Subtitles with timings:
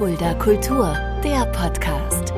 [0.00, 2.32] Fulda Kultur, der Podcast.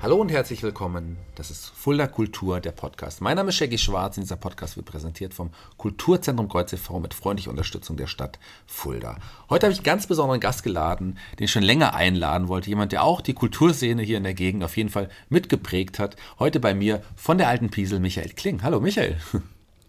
[0.00, 1.18] Hallo und herzlich willkommen.
[1.34, 3.20] Das ist Fulda Kultur, der Podcast.
[3.20, 7.00] Mein Name ist Shaggy Schwarz und dieser Podcast wird präsentiert vom Kulturzentrum Kreuz e.V.
[7.00, 9.18] mit freundlicher Unterstützung der Stadt Fulda.
[9.50, 12.70] Heute habe ich einen ganz besonderen Gast geladen, den ich schon länger einladen wollte.
[12.70, 16.16] Jemand, der auch die Kulturszene hier in der Gegend auf jeden Fall mitgeprägt hat.
[16.38, 18.62] Heute bei mir von der alten Piesel Michael Kling.
[18.62, 19.18] Hallo Michael.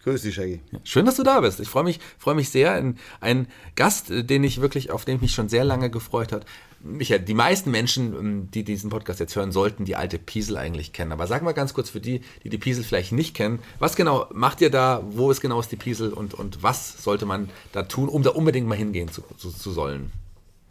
[0.03, 0.59] Grüß dich, Shaggy.
[0.83, 1.61] Schön, dass du da bist.
[1.61, 2.73] Ich freue mich, freue mich sehr.
[3.21, 6.45] Ein, Gast, den ich wirklich, auf den ich mich schon sehr lange gefreut hat.
[6.81, 10.91] Michael, die meisten Menschen, ähm, die diesen Podcast jetzt hören, sollten die alte Piesel eigentlich
[10.91, 11.13] kennen.
[11.13, 14.27] Aber sag mal ganz kurz für die, die die Piesel vielleicht nicht kennen, was genau
[14.33, 15.01] macht ihr da?
[15.09, 18.31] Wo ist genau ist die Piesel und, und was sollte man da tun, um da
[18.31, 20.11] unbedingt mal hingehen zu, zu, zu sollen?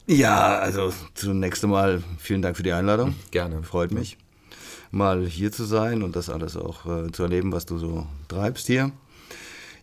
[0.06, 3.14] Ja, also zunächst einmal vielen Dank für die Einladung.
[3.30, 3.62] Gerne.
[3.62, 4.18] Freut mich,
[4.90, 8.66] mal hier zu sein und das alles auch äh, zu erleben, was du so treibst
[8.66, 8.92] hier.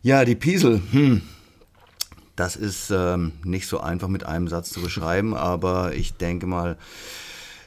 [0.01, 1.21] Ja, die Piesel, hm,
[2.37, 6.77] das ist ähm, nicht so einfach mit einem Satz zu beschreiben, aber ich denke mal,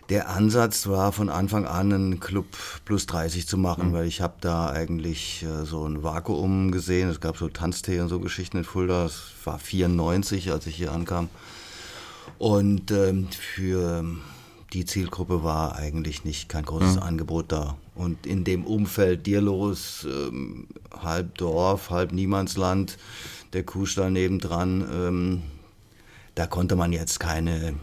[0.09, 2.47] der Ansatz war von Anfang an, einen Club
[2.85, 3.93] plus 30 zu machen, mhm.
[3.93, 7.09] weil ich habe da eigentlich äh, so ein Vakuum gesehen.
[7.09, 9.07] Es gab so Tanztee und so Geschichten in Fulda.
[9.07, 11.29] Es war 94, als ich hier ankam.
[12.39, 14.05] Und ähm, für
[14.73, 17.03] die Zielgruppe war eigentlich nicht kein großes mhm.
[17.03, 17.77] Angebot da.
[17.95, 20.67] Und in dem Umfeld Dierlos, ähm,
[20.99, 22.97] halb Dorf, halb Niemandsland,
[23.53, 25.43] der Kuhstall nebendran, ähm,
[26.35, 27.75] da konnte man jetzt keine,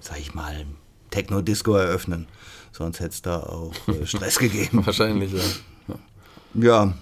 [0.00, 0.66] sag ich mal,
[1.10, 2.26] Techno-Disco eröffnen.
[2.70, 4.84] Sonst hätte es da auch äh, Stress gegeben.
[4.86, 5.94] Wahrscheinlich, ja.
[6.54, 6.94] ja.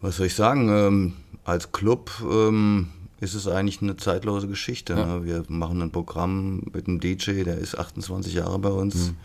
[0.00, 0.68] was soll ich sagen?
[0.70, 1.12] Ähm,
[1.44, 2.88] als Club ähm,
[3.20, 4.94] ist es eigentlich eine zeitlose Geschichte.
[4.94, 5.18] Ja.
[5.18, 5.24] Ne?
[5.24, 8.94] Wir machen ein Programm mit einem DJ, der ist 28 Jahre bei uns.
[9.10, 9.16] Mhm.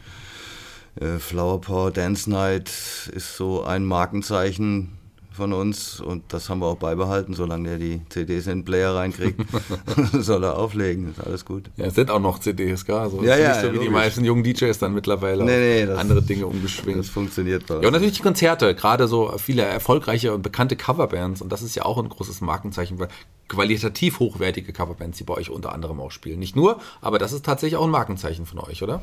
[0.95, 2.69] Äh, Flower Power Dance Night
[3.13, 4.99] ist so ein Markenzeichen
[5.39, 8.93] von uns und das haben wir auch beibehalten, solange er die CDs in den Player
[8.93, 9.39] reinkriegt,
[10.13, 11.69] soll er auflegen, ist alles gut.
[11.77, 13.83] Ja, es sind auch noch CDs, gar also ja, ja, nicht so wie logisch.
[13.83, 16.99] die meisten jungen DJs dann mittlerweile nee, nee, andere Dinge umgeschwingt.
[16.99, 21.41] Das funktioniert bei Ja, und natürlich die Konzerte, gerade so viele erfolgreiche und bekannte Coverbands
[21.41, 23.07] und das ist ja auch ein großes Markenzeichen, weil
[23.47, 26.39] qualitativ hochwertige Coverbands, die bei euch unter anderem auch spielen.
[26.39, 29.01] Nicht nur, aber das ist tatsächlich auch ein Markenzeichen von euch, oder?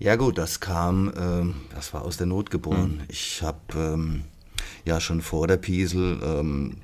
[0.00, 2.96] Ja gut, das kam, ähm, das war aus der Not geboren.
[2.96, 3.04] Mhm.
[3.08, 4.24] Ich habe ähm,
[4.86, 6.78] ja schon vor der Piesel ähm,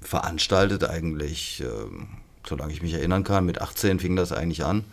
[0.00, 2.08] veranstaltet eigentlich, ähm,
[2.48, 3.44] solange ich mich erinnern kann.
[3.44, 4.84] Mit 18 fing das eigentlich an.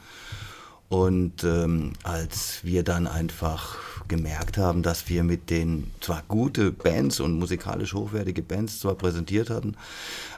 [0.90, 3.78] Und ähm, als wir dann einfach
[4.08, 9.50] gemerkt haben, dass wir mit den zwar gute Bands und musikalisch hochwertige Bands zwar präsentiert
[9.50, 9.76] hatten,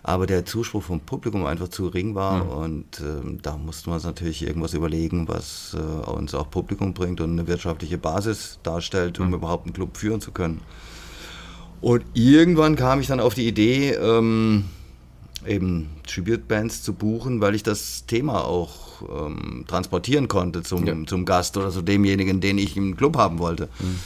[0.01, 2.49] aber der Zuspruch vom Publikum einfach zu gering war mhm.
[2.49, 7.21] und äh, da mussten wir uns natürlich irgendwas überlegen, was äh, uns auch Publikum bringt
[7.21, 9.35] und eine wirtschaftliche Basis darstellt, um mhm.
[9.35, 10.61] überhaupt einen Club führen zu können.
[11.81, 14.65] Und irgendwann kam ich dann auf die Idee, ähm,
[15.47, 20.95] eben Tribute-Bands zu buchen, weil ich das Thema auch ähm, transportieren konnte zum, ja.
[21.05, 23.69] zum Gast oder zu demjenigen, den ich im Club haben wollte.
[23.79, 23.99] Mhm.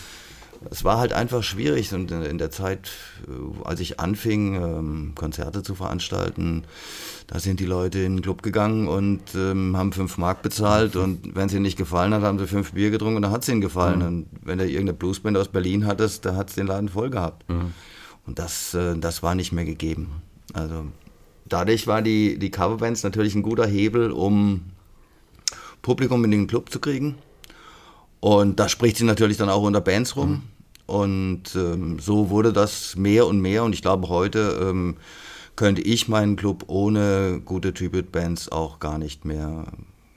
[0.71, 2.91] Es war halt einfach schwierig und in der Zeit,
[3.27, 6.63] äh, als ich anfing, ähm, Konzerte zu veranstalten,
[7.27, 11.35] da sind die Leute in den Club gegangen und ähm, haben fünf Mark bezahlt und
[11.35, 13.49] wenn es ihnen nicht gefallen hat, haben sie fünf Bier getrunken und dann hat es
[13.49, 13.99] ihnen gefallen.
[13.99, 14.05] Mhm.
[14.05, 17.49] Und wenn du irgendeine Bluesband aus Berlin hattest, da hat es den Laden voll gehabt.
[17.49, 17.73] Mhm.
[18.25, 20.21] Und das, äh, das war nicht mehr gegeben.
[20.53, 20.85] Also
[21.53, 24.61] dadurch war die, die Coverbands natürlich ein guter Hebel, um
[25.83, 27.15] Publikum in den Club zu kriegen.
[28.19, 30.29] Und da spricht sie natürlich dann auch unter Bands rum.
[30.29, 30.41] Mhm.
[30.85, 33.63] Und ähm, so wurde das mehr und mehr.
[33.63, 34.97] Und ich glaube, heute ähm,
[35.55, 39.65] könnte ich meinen Club ohne gute Tribute-Bands auch gar nicht mehr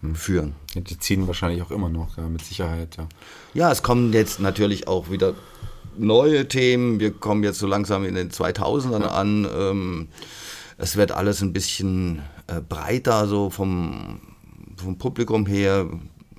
[0.01, 0.15] hm.
[0.15, 0.55] führen.
[0.75, 3.09] Die ziehen wahrscheinlich auch immer noch, ja, mit Sicherheit, ja.
[3.55, 5.35] Ja, es kommen jetzt natürlich auch wieder
[5.99, 6.99] neue Themen.
[6.99, 9.09] Wir kommen jetzt so langsam in den 2000ern ja.
[9.09, 9.49] an.
[9.57, 10.09] Ähm,
[10.79, 14.21] es wird alles ein bisschen äh, breiter, so vom,
[14.77, 15.87] vom Publikum her.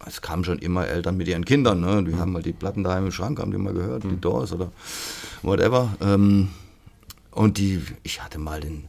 [0.05, 2.03] Es kamen schon immer Eltern mit ihren Kindern, ne?
[2.03, 2.19] Die mhm.
[2.19, 4.09] haben mal die Platten daheim im Schrank, haben die mal gehört, mhm.
[4.09, 4.71] die Doors oder
[5.41, 5.95] whatever.
[6.01, 6.49] Ähm,
[7.31, 8.85] und die, ich hatte mal den,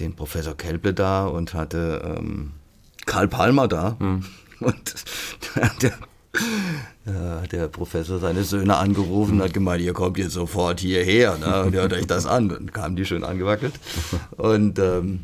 [0.00, 2.52] den Professor Kelple da und hatte ähm,
[3.06, 3.96] Karl Palmer da.
[3.98, 4.24] Mhm.
[4.60, 4.94] Und
[5.82, 5.92] der,
[7.06, 11.64] der, der, Professor seine Söhne angerufen und hat gemeint, ihr kommt jetzt sofort hierher ne,
[11.64, 12.50] und hört euch das an.
[12.50, 13.74] Und kamen die schön angewackelt.
[14.36, 15.20] Und ähm,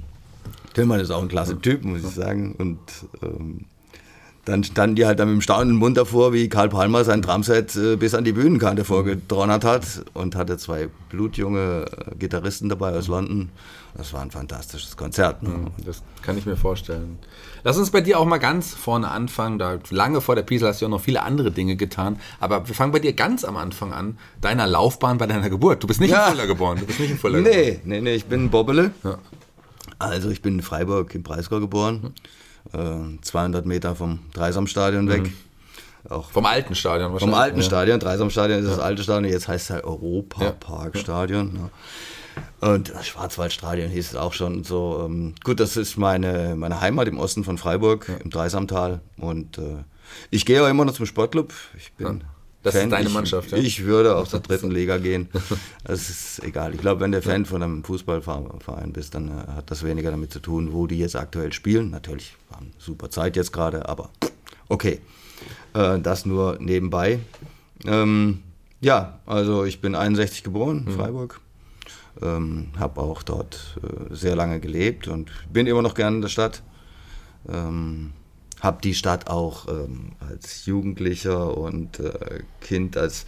[0.75, 2.55] Tillmann ist auch ein klasse Typ, muss ich sagen.
[2.59, 2.79] Und
[3.23, 3.67] ähm,
[4.47, 7.75] dann standen die halt dann mit dem staunenden Mund davor, wie Karl Palmer sein Drumset
[7.77, 13.09] äh, bis an die Bühnenkante vorgedronnert hat und hatte zwei blutjunge äh, Gitarristen dabei aus
[13.09, 13.51] London.
[13.97, 15.43] Das war ein fantastisches Konzert.
[15.43, 15.73] Ne?
[15.85, 17.19] Das kann ich mir vorstellen.
[17.65, 19.59] Lass uns bei dir auch mal ganz vorne anfangen.
[19.59, 22.21] Da lange vor der Piesel hast du ja noch viele andere Dinge getan.
[22.39, 25.83] Aber wir fangen bei dir ganz am Anfang an, deiner Laufbahn bei deiner Geburt.
[25.83, 26.27] Du bist nicht ja.
[26.27, 26.79] in Fuller geboren.
[26.79, 27.81] Du bist nicht in Fuller nee, geboren.
[27.85, 28.93] Nee, nee, ich bin Bobbele.
[29.03, 29.19] Ja.
[29.99, 32.13] Also ich bin in Freiburg im Breisgau geboren,
[32.73, 35.33] äh, 200 Meter vom Dreisamstadion weg.
[36.09, 37.39] Auch vom alten Stadion vom wahrscheinlich.
[37.39, 37.63] alten ja.
[37.65, 41.53] Stadion, Dreisamstadion ist das alte Stadion, jetzt heißt es halt Europaparkstadion.
[41.57, 41.71] Ja.
[42.61, 45.05] Und das Schwarzwaldstadion hieß es auch schon so.
[45.05, 49.01] Ähm, gut, das ist meine, meine Heimat im Osten von Freiburg, im Dreisamtal.
[49.17, 49.85] Und äh,
[50.31, 51.53] ich gehe auch immer noch zum Sportclub.
[51.77, 52.25] Ich bin
[52.67, 52.91] Das ist Fan.
[52.91, 53.59] deine ich, Mannschaft, ja?
[53.59, 55.29] Ich würde aus der dritten Liga gehen.
[55.85, 56.75] Das ist egal.
[56.75, 60.33] Ich glaube, wenn du Fan von einem Fußballverein bist, dann äh, hat das weniger damit
[60.33, 61.91] zu tun, wo die jetzt aktuell spielen.
[61.91, 64.11] Natürlich haben eine super Zeit jetzt gerade, aber
[64.69, 65.01] okay.
[65.75, 67.19] Äh, das nur nebenbei.
[67.85, 68.43] Ähm,
[68.81, 70.89] ja, also ich bin 61 geboren Mhm.
[70.89, 71.41] in Freiburg.
[72.23, 76.29] Ähm, habe auch dort äh, sehr lange gelebt und bin immer noch gerne in der
[76.31, 76.63] Stadt.
[77.49, 78.13] Ähm,
[78.67, 83.25] habe die Stadt auch ähm, als Jugendlicher und äh, Kind als,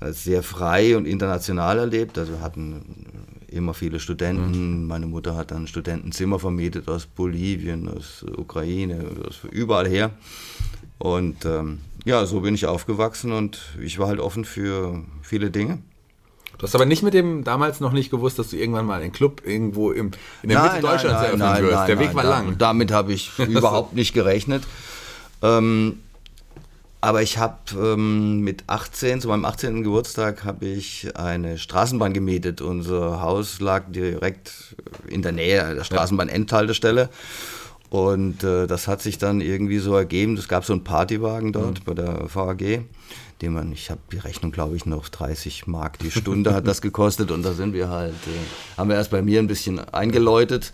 [0.00, 2.18] als sehr frei und international erlebt.
[2.18, 3.06] Also wir hatten
[3.46, 4.86] immer viele Studenten.
[4.86, 10.10] Meine Mutter hat dann Studentenzimmer vermietet aus Bolivien, aus Ukraine, aus überall her.
[10.98, 15.78] Und ähm, ja, so bin ich aufgewachsen und ich war halt offen für viele Dinge.
[16.56, 19.12] Du hast aber nicht mit dem damals noch nicht gewusst, dass du irgendwann mal einen
[19.12, 20.10] Club irgendwo im,
[20.42, 21.88] in der Mitte Deutschlands eröffnen wirst.
[21.88, 22.58] der Weg war lang.
[22.58, 24.64] Damit habe ich überhaupt nicht gerechnet.
[25.42, 26.00] Ähm,
[27.00, 29.84] aber ich habe ähm, mit 18, zu meinem 18.
[29.84, 32.60] Geburtstag, habe ich eine Straßenbahn gemietet.
[32.60, 34.74] Unser Haus lag direkt
[35.06, 37.08] in der Nähe der Straßenbahn-Endhaltestelle.
[37.90, 40.36] Und äh, das hat sich dann irgendwie so ergeben.
[40.36, 42.82] Es gab so einen Partywagen dort bei der VAG,
[43.42, 46.80] den man, ich habe die Rechnung, glaube ich, noch 30 Mark die Stunde hat das
[46.82, 47.30] gekostet.
[47.30, 50.72] Und da sind wir halt, äh, haben wir erst bei mir ein bisschen eingeläutet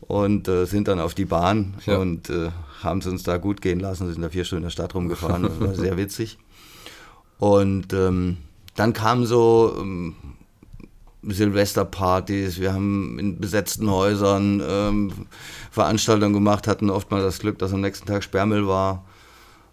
[0.00, 1.98] und äh, sind dann auf die Bahn Ja.
[1.98, 2.50] und äh,
[2.82, 5.42] haben es uns da gut gehen lassen, sind da vier Stunden in der Stadt rumgefahren.
[5.42, 6.38] Das war sehr witzig.
[7.38, 8.38] Und ähm,
[8.76, 10.14] dann kamen so ähm,
[11.22, 15.12] Silvesterpartys, wir haben in besetzten Häusern ähm,
[15.70, 19.04] Veranstaltungen gemacht, hatten oft mal das Glück, dass am nächsten Tag Sperrmüll war.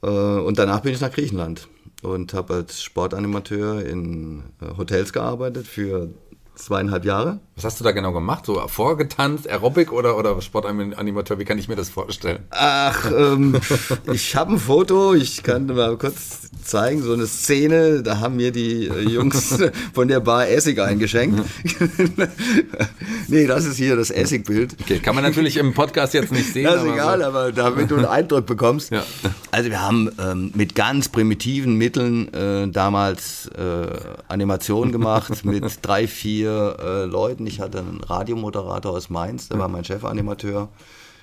[0.00, 1.68] Und danach bin ich nach Griechenland
[2.02, 4.44] und habe als Sportanimateur in
[4.76, 6.10] Hotels gearbeitet für
[6.56, 7.40] zweieinhalb Jahre.
[7.54, 8.44] Was hast du da genau gemacht?
[8.44, 11.38] So vorgetanzt, Aerobic oder, oder Sportanimateur?
[11.38, 12.40] Wie kann ich mir das vorstellen?
[12.50, 13.58] Ach, ähm,
[14.12, 18.52] ich habe ein Foto, ich kann mal kurz zeigen, so eine Szene, da haben mir
[18.52, 19.58] die äh, Jungs
[19.94, 21.42] von der Bar Essig eingeschenkt.
[23.28, 24.76] nee, das ist hier das Essigbild.
[24.80, 26.64] Okay, kann man natürlich im Podcast jetzt nicht sehen.
[26.64, 27.24] Das ist aber egal, so.
[27.24, 28.90] aber damit du einen Eindruck bekommst.
[28.90, 29.04] Ja.
[29.50, 33.86] Also wir haben ähm, mit ganz primitiven Mitteln äh, damals äh,
[34.28, 37.46] Animationen gemacht mit drei, vier äh, Leuten.
[37.46, 40.68] Ich hatte einen Radiomoderator aus Mainz, der war mein Chefanimateur.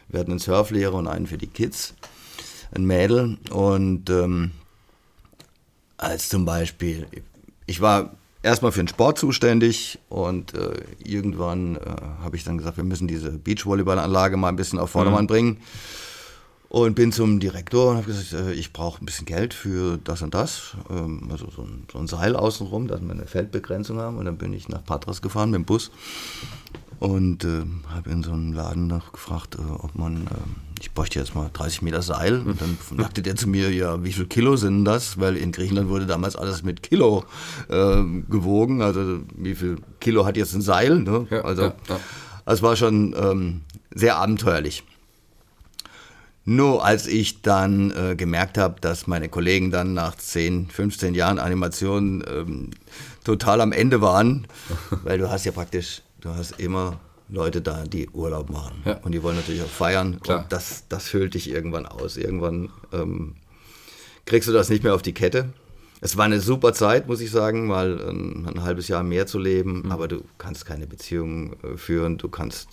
[0.09, 1.95] Wir hatten einen Surflehrer und einen für die Kids,
[2.75, 3.37] ein Mädel.
[3.51, 4.51] Und ähm,
[5.97, 7.07] als zum Beispiel,
[7.65, 8.11] ich war
[8.43, 11.79] erstmal für den Sport zuständig und äh, irgendwann äh,
[12.21, 15.57] habe ich dann gesagt, wir müssen diese Beachvolleyballanlage mal ein bisschen auf Vordermann bringen.
[16.73, 20.23] Und bin zum Direktor und habe gesagt, äh, ich brauche ein bisschen Geld für das
[20.23, 20.75] und das.
[20.89, 24.17] Ähm, also so ein, so ein Seil außenrum, dass wir eine Feldbegrenzung haben.
[24.17, 25.91] Und dann bin ich nach Patras gefahren mit dem Bus
[26.97, 31.19] und äh, habe in so einem Laden noch gefragt, äh, ob man, äh, ich bräuchte
[31.19, 32.39] jetzt mal 30 Meter Seil.
[32.39, 35.19] Und dann sagte der zu mir, ja, wie viel Kilo sind das?
[35.19, 37.23] Weil in Griechenland wurde damals alles mit Kilo
[37.69, 38.01] äh,
[38.31, 38.81] gewogen.
[38.81, 41.01] Also wie viel Kilo hat jetzt ein Seil?
[41.01, 41.27] Ne?
[41.29, 41.99] Ja, also ja, ja.
[42.47, 43.61] es war schon ähm,
[43.93, 44.83] sehr abenteuerlich.
[46.45, 51.39] Nur als ich dann äh, gemerkt habe, dass meine Kollegen dann nach 10, 15 Jahren
[51.39, 52.71] Animation ähm,
[53.23, 54.47] total am Ende waren,
[55.03, 58.81] weil du hast ja praktisch, du hast immer Leute da, die Urlaub machen.
[58.85, 58.97] Ja.
[59.03, 60.19] Und die wollen natürlich auch feiern.
[60.19, 60.43] Klar.
[60.43, 62.17] Und das, das füllt dich irgendwann aus.
[62.17, 63.35] Irgendwann ähm,
[64.25, 65.49] kriegst du das nicht mehr auf die Kette.
[66.01, 69.39] Es war eine super Zeit, muss ich sagen, mal ein, ein halbes Jahr mehr zu
[69.39, 72.67] leben, aber du kannst keine Beziehung äh, führen, du kannst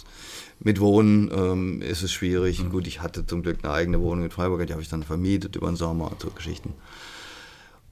[0.61, 2.63] mit Wohnen ähm, ist es schwierig.
[2.71, 5.57] Gut, ich hatte zum Glück eine eigene Wohnung in Freiburg, die habe ich dann vermietet
[5.57, 6.75] über den Sommer und so Geschichten.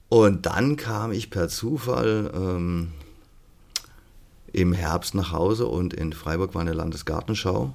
[0.07, 2.91] Und dann kam ich per Zufall ähm,
[4.53, 7.73] im Herbst nach Hause und in Freiburg war eine Landesgartenschau.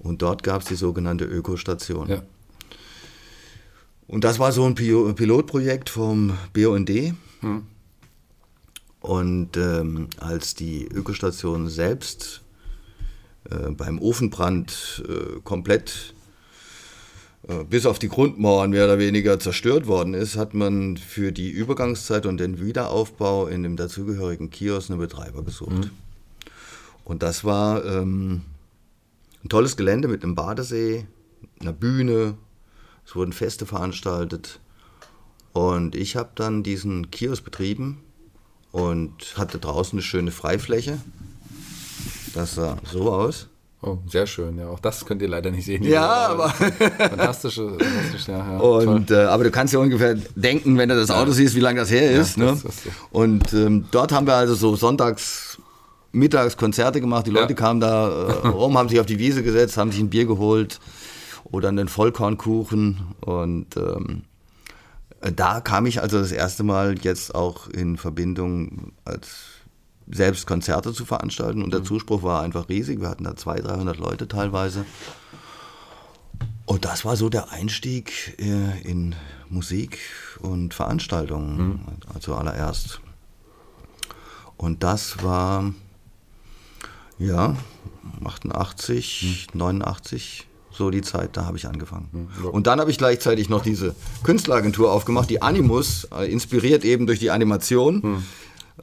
[0.00, 2.08] Und dort gab es die sogenannte Ökostation.
[2.08, 2.22] Ja.
[4.06, 7.14] Und das war so ein Pilotprojekt vom BUND.
[9.00, 12.42] Und ähm, als die Ökostation selbst
[13.50, 16.14] äh, beim Ofenbrand äh, komplett
[17.48, 21.50] äh, bis auf die Grundmauern mehr oder weniger zerstört worden ist, hat man für die
[21.50, 25.90] Übergangszeit und den Wiederaufbau in dem dazugehörigen Kiosk einen Betreiber gesucht.
[27.04, 28.42] Und das war ähm,
[29.42, 31.06] ein tolles Gelände mit einem Badesee,
[31.60, 32.36] einer Bühne,
[33.06, 34.60] es wurden Feste veranstaltet.
[35.54, 38.02] Und ich habe dann diesen Kiosk betrieben
[38.72, 40.98] und hatte draußen eine schöne Freifläche.
[42.34, 43.46] Das sah so aus.
[43.80, 44.68] Oh, sehr schön, ja.
[44.68, 45.84] Auch das könnt ihr leider nicht sehen.
[45.84, 46.48] Ja, aber-
[46.98, 48.38] Fantastische, fantastisch, ja.
[48.38, 48.58] ja.
[48.58, 51.78] Und, äh, aber du kannst ja ungefähr denken, wenn du das Auto siehst, wie lange
[51.80, 52.30] das her ist.
[52.30, 52.46] das- ne?
[52.46, 52.80] das- das-
[53.12, 55.58] Und ähm, dort haben wir also so sonntags,
[56.10, 57.26] mittags Konzerte gemacht.
[57.28, 57.56] Die Leute Ja.
[57.58, 60.80] kamen da äh, rum, haben sich auf die Wiese gesetzt, haben sich ein Bier geholt
[61.44, 62.98] oder einen Vollkornkuchen.
[63.20, 64.22] Und ähm,
[65.36, 69.28] da kam ich also das erste Mal jetzt auch in Verbindung als
[70.10, 71.62] selbst Konzerte zu veranstalten.
[71.62, 73.00] Und der Zuspruch war einfach riesig.
[73.00, 74.84] Wir hatten da 200, 300 Leute teilweise.
[76.66, 79.14] Und das war so der Einstieg äh, in
[79.48, 79.98] Musik
[80.40, 81.80] und Veranstaltungen,
[82.12, 83.00] also allererst.
[84.56, 85.72] Und das war,
[87.18, 87.56] ja,
[88.22, 92.28] 88, 89, so die Zeit, da habe ich angefangen.
[92.52, 97.18] Und dann habe ich gleichzeitig noch diese Künstleragentur aufgemacht, die Animus, äh, inspiriert eben durch
[97.18, 98.22] die Animation.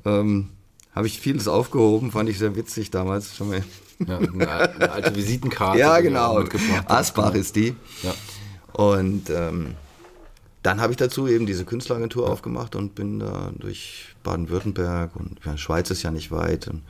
[0.03, 0.49] Ähm,
[0.95, 3.35] habe ich vieles aufgehoben, fand ich sehr witzig damals.
[3.35, 3.63] Schon mal.
[4.07, 5.79] Ja, eine, eine alte Visitenkarte.
[5.79, 6.43] Ja, genau.
[6.87, 7.75] Asbach ist die.
[8.01, 8.13] Ja.
[8.73, 9.75] Und ähm,
[10.63, 15.57] dann habe ich dazu eben diese Künstleragentur aufgemacht und bin da durch Baden-Württemberg und ja,
[15.57, 16.81] Schweiz ist ja nicht weit und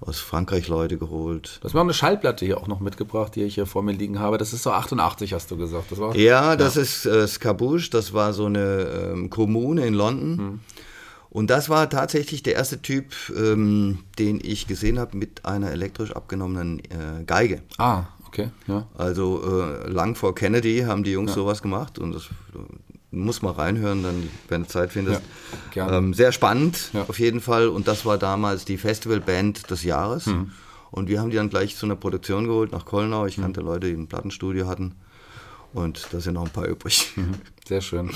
[0.00, 1.58] aus Frankreich Leute geholt.
[1.60, 3.92] Du hast mir auch eine Schallplatte hier auch noch mitgebracht, die ich hier vor mir
[3.92, 4.36] liegen habe.
[4.36, 5.92] Das ist so 88, hast du gesagt.
[5.92, 10.60] Das war Ja, das ist äh, Scarbouche, das war so eine ähm, Kommune in London.
[11.32, 16.12] Und das war tatsächlich der erste Typ, ähm, den ich gesehen habe mit einer elektrisch
[16.12, 17.62] abgenommenen äh, Geige.
[17.78, 18.50] Ah, okay.
[18.66, 18.86] Ja.
[18.94, 22.66] Also äh, lang vor Kennedy haben die Jungs sowas gemacht und das du
[23.10, 25.22] musst mal reinhören, dann, wenn du Zeit findest.
[25.74, 27.04] Ja, ähm, sehr spannend, Ja.
[27.08, 27.68] auf jeden Fall.
[27.68, 30.26] Und das war damals die Festivalband des Jahres.
[30.26, 30.50] Mhm.
[30.90, 33.24] Und wir haben die dann gleich zu einer Produktion geholt nach Kolnau.
[33.24, 34.94] Ich kannte Leute, die ein Plattenstudio hatten.
[35.72, 37.12] Und da sind noch ein paar übrig.
[37.16, 37.34] Mhm.
[37.66, 38.10] Sehr schön.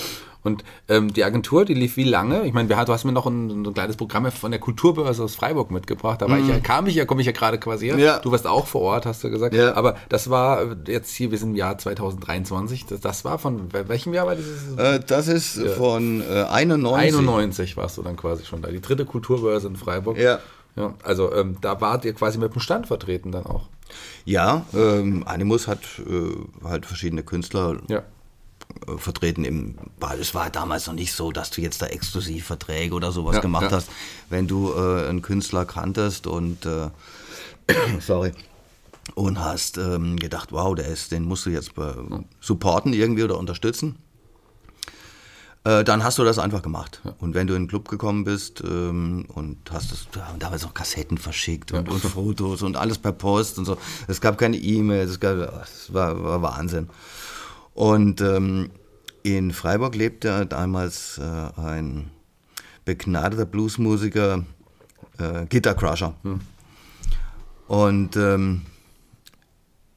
[0.47, 2.47] Und ähm, die Agentur, die lief wie lange?
[2.47, 5.71] Ich meine, du hast mir noch ein, ein kleines Programm von der Kulturbörse aus Freiburg
[5.71, 6.23] mitgebracht.
[6.23, 7.95] Da war ich ja, kam ich ja, komme ich ja gerade quasi her.
[7.97, 8.00] Mhm.
[8.00, 8.19] Ja.
[8.21, 9.55] Du warst auch vor Ort, hast du gesagt.
[9.55, 9.75] Ja.
[9.75, 12.87] Aber das war jetzt hier, wir sind im Jahr 2023.
[12.87, 14.76] Das, das war von wel- welchem Jahr war dieses?
[14.76, 17.15] Äh, das ist von äh, 91.
[17.19, 18.69] 91 warst du dann quasi schon da.
[18.71, 20.17] Die dritte Kulturbörse in Freiburg.
[20.19, 20.38] Ja.
[20.76, 23.62] Ja, also ähm, da wart ihr quasi mit dem Stand vertreten dann auch.
[24.26, 28.03] Ja, ähm, Animus hat äh, halt verschiedene Künstler Ja.
[28.87, 32.95] Äh, vertreten im weil es war damals noch nicht so, dass du jetzt da Exklusivverträge
[32.95, 33.76] oder sowas Ja, gemacht ja.
[33.78, 33.88] hast.
[34.30, 36.90] Wenn du äh, einen Künstler kanntest und äh,
[38.00, 38.33] sorry
[39.14, 41.92] und hast ähm, gedacht, wow, der ist, den musst du jetzt äh,
[42.40, 43.97] supporten irgendwie oder unterstützen.
[45.64, 47.00] Äh, dann hast du das einfach gemacht.
[47.18, 50.64] Und wenn du in den Club gekommen bist ähm, und hast das, da haben damals
[50.64, 53.76] auch Kassetten verschickt und, und Fotos und alles per Post und so.
[54.06, 56.88] Es gab keine E-Mails, es, gab- es war, war Wahnsinn.
[57.76, 58.71] Und ähm,
[59.23, 62.11] in Freiburg lebte damals äh, ein
[62.87, 64.47] begnadeter Bluesmusiker,
[65.18, 66.14] äh, Guitar Crusher.
[67.68, 68.62] Und ähm,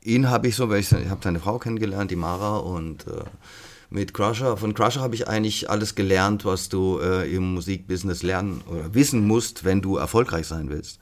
[0.01, 3.23] ihn habe ich so, weil ich, ich habe seine Frau kennengelernt, die Mara, und äh,
[3.89, 8.61] mit Crusher, von Crusher habe ich eigentlich alles gelernt, was du äh, im Musikbusiness lernen
[8.69, 10.99] oder wissen musst, wenn du erfolgreich sein willst.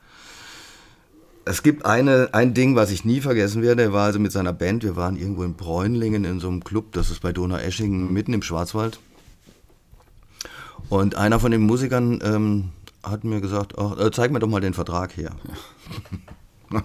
[1.48, 3.84] Es gibt eine, ein Ding, was ich nie vergessen werde.
[3.84, 6.92] Er war also mit seiner Band, wir waren irgendwo in Bräunlingen in so einem Club,
[6.92, 9.00] das ist bei Donaueschingen, mitten im Schwarzwald.
[10.90, 12.70] Und einer von den Musikern ähm,
[13.04, 15.32] hat mir gesagt, ach, äh, zeig mir doch mal den Vertrag her.
[16.72, 16.84] Ja,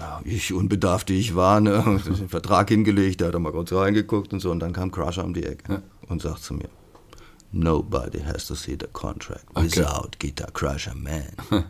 [0.24, 4.32] ich, unbedarft wie ich war, ne, den Vertrag hingelegt, der hat da mal kurz reingeguckt
[4.32, 6.68] und so, und dann kam Crusher um die Ecke und sagt zu mir,
[7.52, 11.24] Nobody has to see the contract without Guitar Crusher Man.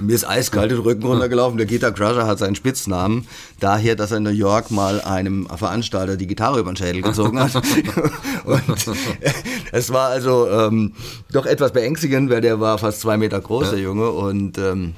[0.00, 1.58] mir ist eiskalt den Rücken runtergelaufen.
[1.58, 3.26] Der Guitar Crusher hat seinen Spitznamen
[3.60, 7.38] daher, dass er in New York mal einem Veranstalter die Gitarre über den Schädel gezogen
[7.38, 7.54] hat.
[8.44, 8.62] und
[9.72, 10.94] es war also ähm,
[11.32, 14.10] doch etwas beängstigend, weil der war fast zwei Meter groß, der Junge.
[14.10, 14.94] Und ähm,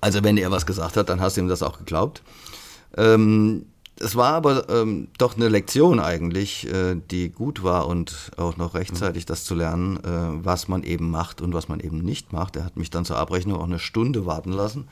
[0.00, 2.22] also wenn er was gesagt hat, dann hast du ihm das auch geglaubt.
[2.96, 3.66] Ähm,
[3.98, 8.74] es war aber ähm, doch eine Lektion eigentlich, äh, die gut war und auch noch
[8.74, 12.56] rechtzeitig das zu lernen, äh, was man eben macht und was man eben nicht macht.
[12.56, 14.86] Er hat mich dann zur Abrechnung auch eine Stunde warten lassen.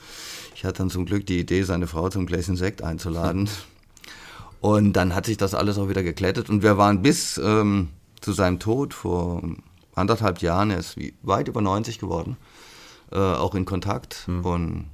[0.54, 3.48] Ich hatte dann zum Glück die Idee, seine Frau zum Gläschen Sekt einzuladen.
[4.60, 7.90] Und dann hat sich das alles auch wieder geklettet und wir waren bis ähm,
[8.22, 9.42] zu seinem Tod vor
[9.94, 12.38] anderthalb Jahren, er ist weit über 90 geworden,
[13.12, 14.24] äh, auch in Kontakt.
[14.26, 14.44] Mhm.
[14.46, 14.84] Und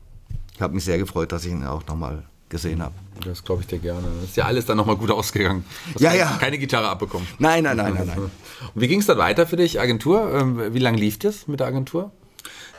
[0.57, 2.95] ich habe mich sehr gefreut, dass ich ihn auch nochmal gesehen habe.
[3.24, 4.06] Das glaube ich dir gerne.
[4.24, 5.64] Ist ja alles dann nochmal gut ausgegangen.
[5.96, 6.36] Du ja, ja.
[6.40, 7.26] Keine Gitarre abbekommen.
[7.38, 8.18] Nein, nein, nein, nein, nein.
[8.18, 8.30] Und
[8.74, 10.32] wie ging es dann weiter für dich, Agentur?
[10.32, 12.12] Ähm, wie lange lief das mit der Agentur?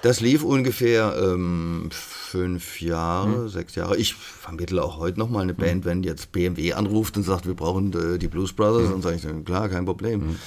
[0.01, 3.49] Das lief ungefähr ähm, fünf Jahre, hm.
[3.49, 3.97] sechs Jahre.
[3.97, 5.85] Ich vermittle auch heute nochmal eine Band, hm.
[5.85, 8.91] wenn jetzt BMW anruft und sagt, wir brauchen äh, die Blues Brothers, hm.
[8.91, 10.21] dann sage ich, klar, kein Problem.
[10.21, 10.39] Hm.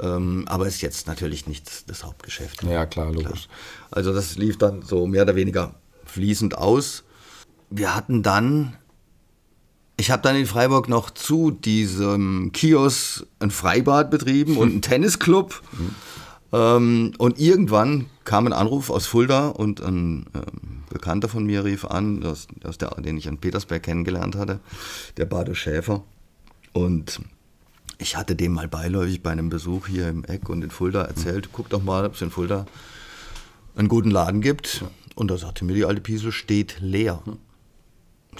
[0.00, 2.62] Ähm, aber ist jetzt natürlich nicht das Hauptgeschäft.
[2.64, 3.46] Ja, klar, logisch.
[3.46, 3.58] Klar.
[3.90, 5.74] Also das lief dann so mehr oder weniger
[6.04, 7.04] fließend aus.
[7.70, 8.76] Wir hatten dann
[9.98, 15.60] ich habe dann in Freiburg noch zu diesem Kiosk ein Freibad betrieben und einen Tennisclub.
[15.72, 15.94] Mhm.
[16.52, 21.84] Ähm, und irgendwann kam ein Anruf aus Fulda und ein ähm, Bekannter von mir rief
[21.84, 24.60] an, aus, aus der, den ich in Petersberg kennengelernt hatte,
[25.16, 26.04] der Bade Schäfer.
[26.72, 27.20] Und
[27.98, 31.50] ich hatte dem mal beiläufig bei einem Besuch hier im Eck und in Fulda erzählt,
[31.52, 32.66] guck doch mal, ob es in Fulda
[33.74, 34.84] einen guten Laden gibt.
[35.16, 37.20] Und da sagte mir die alte Piesel, steht leer.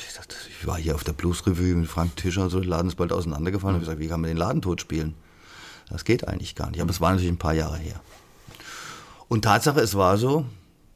[0.06, 2.88] Ich, dachte, ich war hier auf der Blues Revue mit Frank Tischer, so der Laden
[2.88, 3.76] ist bald auseinandergefallen.
[3.76, 3.82] Mhm.
[3.82, 5.14] Ich gesagt, wie kann man den Laden tot spielen?
[5.90, 6.80] Das geht eigentlich gar nicht.
[6.80, 8.00] Aber es war natürlich ein paar Jahre her.
[9.28, 10.44] Und Tatsache, es war so,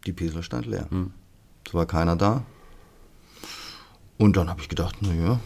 [0.07, 0.87] die Piesel stand leer.
[0.91, 1.13] Mhm.
[1.67, 2.45] Es war keiner da.
[4.19, 5.41] Und dann habe ich gedacht, naja,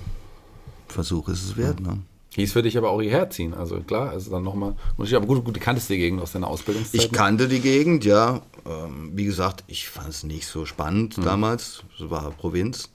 [0.89, 1.81] Versuch ist es wert.
[1.81, 1.87] Mhm.
[1.87, 1.99] Ne?
[2.35, 3.55] Hieß für dich aber auch hierher ziehen.
[3.55, 4.77] Also klar, also dann nochmal.
[4.99, 7.01] Aber gut, gut, du kanntest die Gegend aus deiner Ausbildungszeit.
[7.01, 8.43] Ich kannte die Gegend, ja.
[8.67, 11.25] Ähm, wie gesagt, ich fand es nicht so spannend mhm.
[11.25, 11.83] damals.
[11.99, 12.91] Es war Provinz.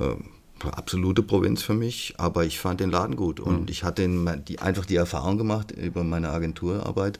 [0.00, 0.24] Ähm,
[0.72, 3.68] absolute Provinz für mich, aber ich fand den Laden gut und mhm.
[3.68, 4.08] ich hatte
[4.48, 7.18] die, einfach die Erfahrung gemacht über meine Agenturarbeit,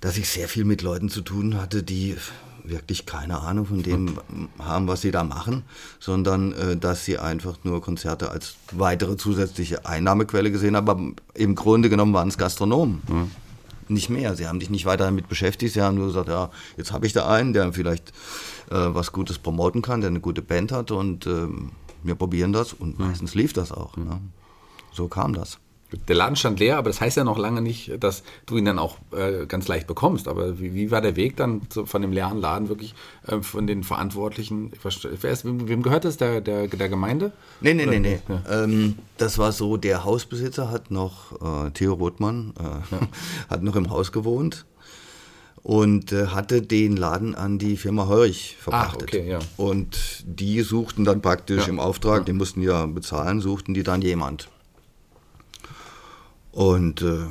[0.00, 2.16] dass ich sehr viel mit Leuten zu tun hatte, die
[2.64, 4.18] wirklich keine Ahnung von dem
[4.58, 5.64] haben, was sie da machen,
[6.00, 10.88] sondern äh, dass sie einfach nur Konzerte als weitere zusätzliche Einnahmequelle gesehen haben.
[10.88, 13.02] Aber im Grunde genommen waren es Gastronomen.
[13.06, 13.30] Mhm.
[13.88, 14.34] Nicht mehr.
[14.34, 15.74] Sie haben sich nicht weiter damit beschäftigt.
[15.74, 18.12] Sie haben nur gesagt, ja, jetzt habe ich da einen, der vielleicht
[18.70, 21.72] äh, was Gutes promoten kann, der eine gute Band hat und ähm,
[22.04, 23.06] wir probieren das und mhm.
[23.06, 23.96] meistens lief das auch.
[23.96, 24.20] Ne?
[24.92, 25.58] So kam das.
[26.08, 28.80] Der Laden stand leer, aber das heißt ja noch lange nicht, dass du ihn dann
[28.80, 30.26] auch äh, ganz leicht bekommst.
[30.26, 32.94] Aber wie, wie, war der Weg dann zu, von dem leeren Laden wirklich
[33.26, 34.72] äh, von den Verantwortlichen?
[34.82, 36.16] Wem, wem gehört das?
[36.16, 37.32] Der, der, der Gemeinde?
[37.60, 37.92] Nee, nee, Oder?
[37.92, 38.18] nee, nee.
[38.28, 38.64] Ja.
[38.64, 43.08] Ähm, das war so, der Hausbesitzer hat noch, äh, Theo Rothmann, äh, ja.
[43.48, 44.66] hat noch im Haus gewohnt
[45.64, 49.14] und äh, hatte den Laden an die Firma Heurig verpachtet.
[49.14, 49.38] Ah, okay, ja.
[49.56, 51.68] Und die suchten dann praktisch ja.
[51.70, 52.24] im Auftrag, ja.
[52.26, 54.50] die mussten ja bezahlen, suchten die dann jemand.
[56.52, 57.24] Und äh,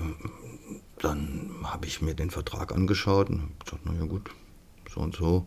[0.99, 4.31] dann habe ich mir den Vertrag angeschaut und gesagt, naja gut,
[4.91, 5.45] so und so.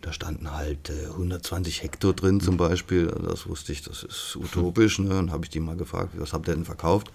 [0.00, 3.10] Da standen halt äh, 120 Hektar drin zum Beispiel.
[3.10, 4.98] Also das wusste ich, das ist utopisch.
[4.98, 5.08] Ne?
[5.10, 7.10] Dann habe ich die mal gefragt, was habt ihr denn verkauft?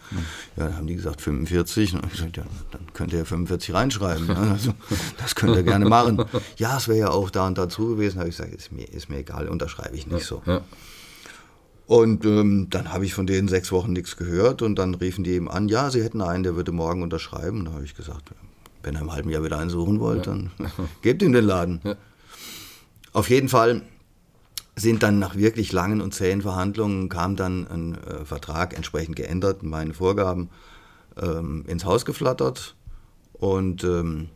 [0.57, 1.93] Ja, dann haben die gesagt 45.
[1.93, 4.27] Und dann habe ich gesagt, ja, dann könnt ihr ja 45 reinschreiben.
[4.27, 4.37] Ne?
[4.37, 4.73] Also,
[5.17, 6.23] das könnt ihr gerne machen.
[6.57, 8.15] Ja, es wäre ja auch da und dazu gewesen.
[8.15, 10.41] Da habe ich gesagt, ist mir, ist mir egal, unterschreibe ich nicht so.
[10.45, 10.61] Ja.
[11.85, 15.31] Und ähm, dann habe ich von denen sechs Wochen nichts gehört und dann riefen die
[15.31, 17.59] eben an, ja, sie hätten einen, der würde morgen unterschreiben.
[17.59, 18.31] Und da habe ich gesagt,
[18.83, 20.33] wenn ihr im halben Jahr wieder einen suchen wollt, ja.
[20.33, 20.51] dann
[21.01, 21.81] gebt ihm den Laden.
[21.83, 21.95] Ja.
[23.13, 23.83] Auf jeden Fall
[24.75, 29.61] sind dann nach wirklich langen und zähen Verhandlungen kam dann ein äh, Vertrag entsprechend geändert,
[29.61, 30.49] meine Vorgaben
[31.21, 32.75] ähm, ins Haus geflattert
[33.33, 34.29] und ähm,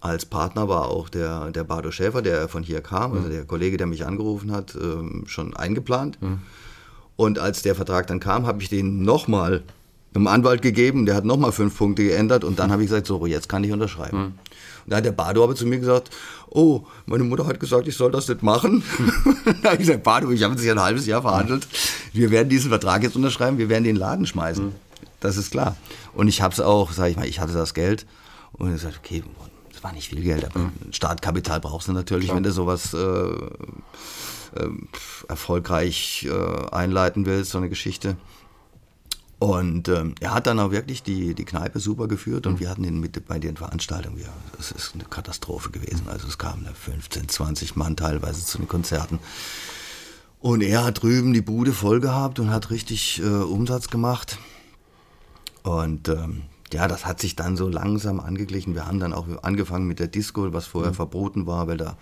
[0.00, 3.32] als Partner war auch der, der Bardo Schäfer, der von hier kam, also mhm.
[3.32, 6.20] der Kollege, der mich angerufen hat, ähm, schon eingeplant.
[6.22, 6.40] Mhm.
[7.16, 9.62] Und als der Vertrag dann kam, habe ich den nochmal
[10.14, 12.72] einem Anwalt gegeben, der hat nochmal fünf Punkte geändert und dann mhm.
[12.72, 14.18] habe ich gesagt, so, jetzt kann ich unterschreiben.
[14.18, 14.32] Mhm.
[14.84, 16.10] Und da hat der Bardo aber zu mir gesagt,
[16.48, 18.82] oh, meine Mutter hat gesagt, ich soll das nicht machen.
[19.62, 21.66] da habe ich gesagt, Bardo, ich habe jetzt ein halbes Jahr verhandelt.
[22.12, 24.66] Wir werden diesen Vertrag jetzt unterschreiben, wir werden den Laden schmeißen.
[24.66, 24.72] Mhm.
[25.20, 25.76] Das ist klar.
[26.14, 28.06] Und ich habe es auch, sage ich mal, ich hatte das Geld
[28.52, 29.22] und ich gesagt, okay,
[29.72, 30.72] das war nicht viel Geld, aber mhm.
[30.92, 32.36] Startkapital brauchst du natürlich, klar.
[32.36, 34.68] wenn du sowas äh, äh,
[35.28, 38.16] erfolgreich äh, einleiten willst, so eine Geschichte.
[39.40, 42.60] Und ähm, er hat dann auch wirklich die, die Kneipe super geführt und mhm.
[42.60, 44.18] wir hatten ihn mit bei den Veranstaltungen.
[44.18, 46.02] Ja, das ist eine Katastrophe gewesen.
[46.08, 49.18] Also es kamen 15, 20 Mann teilweise zu den Konzerten.
[50.40, 54.36] Und er hat drüben die Bude voll gehabt und hat richtig äh, Umsatz gemacht.
[55.62, 58.74] Und ähm, ja, das hat sich dann so langsam angeglichen.
[58.74, 60.96] Wir haben dann auch angefangen mit der Disco, was vorher mhm.
[60.96, 61.96] verboten war, weil da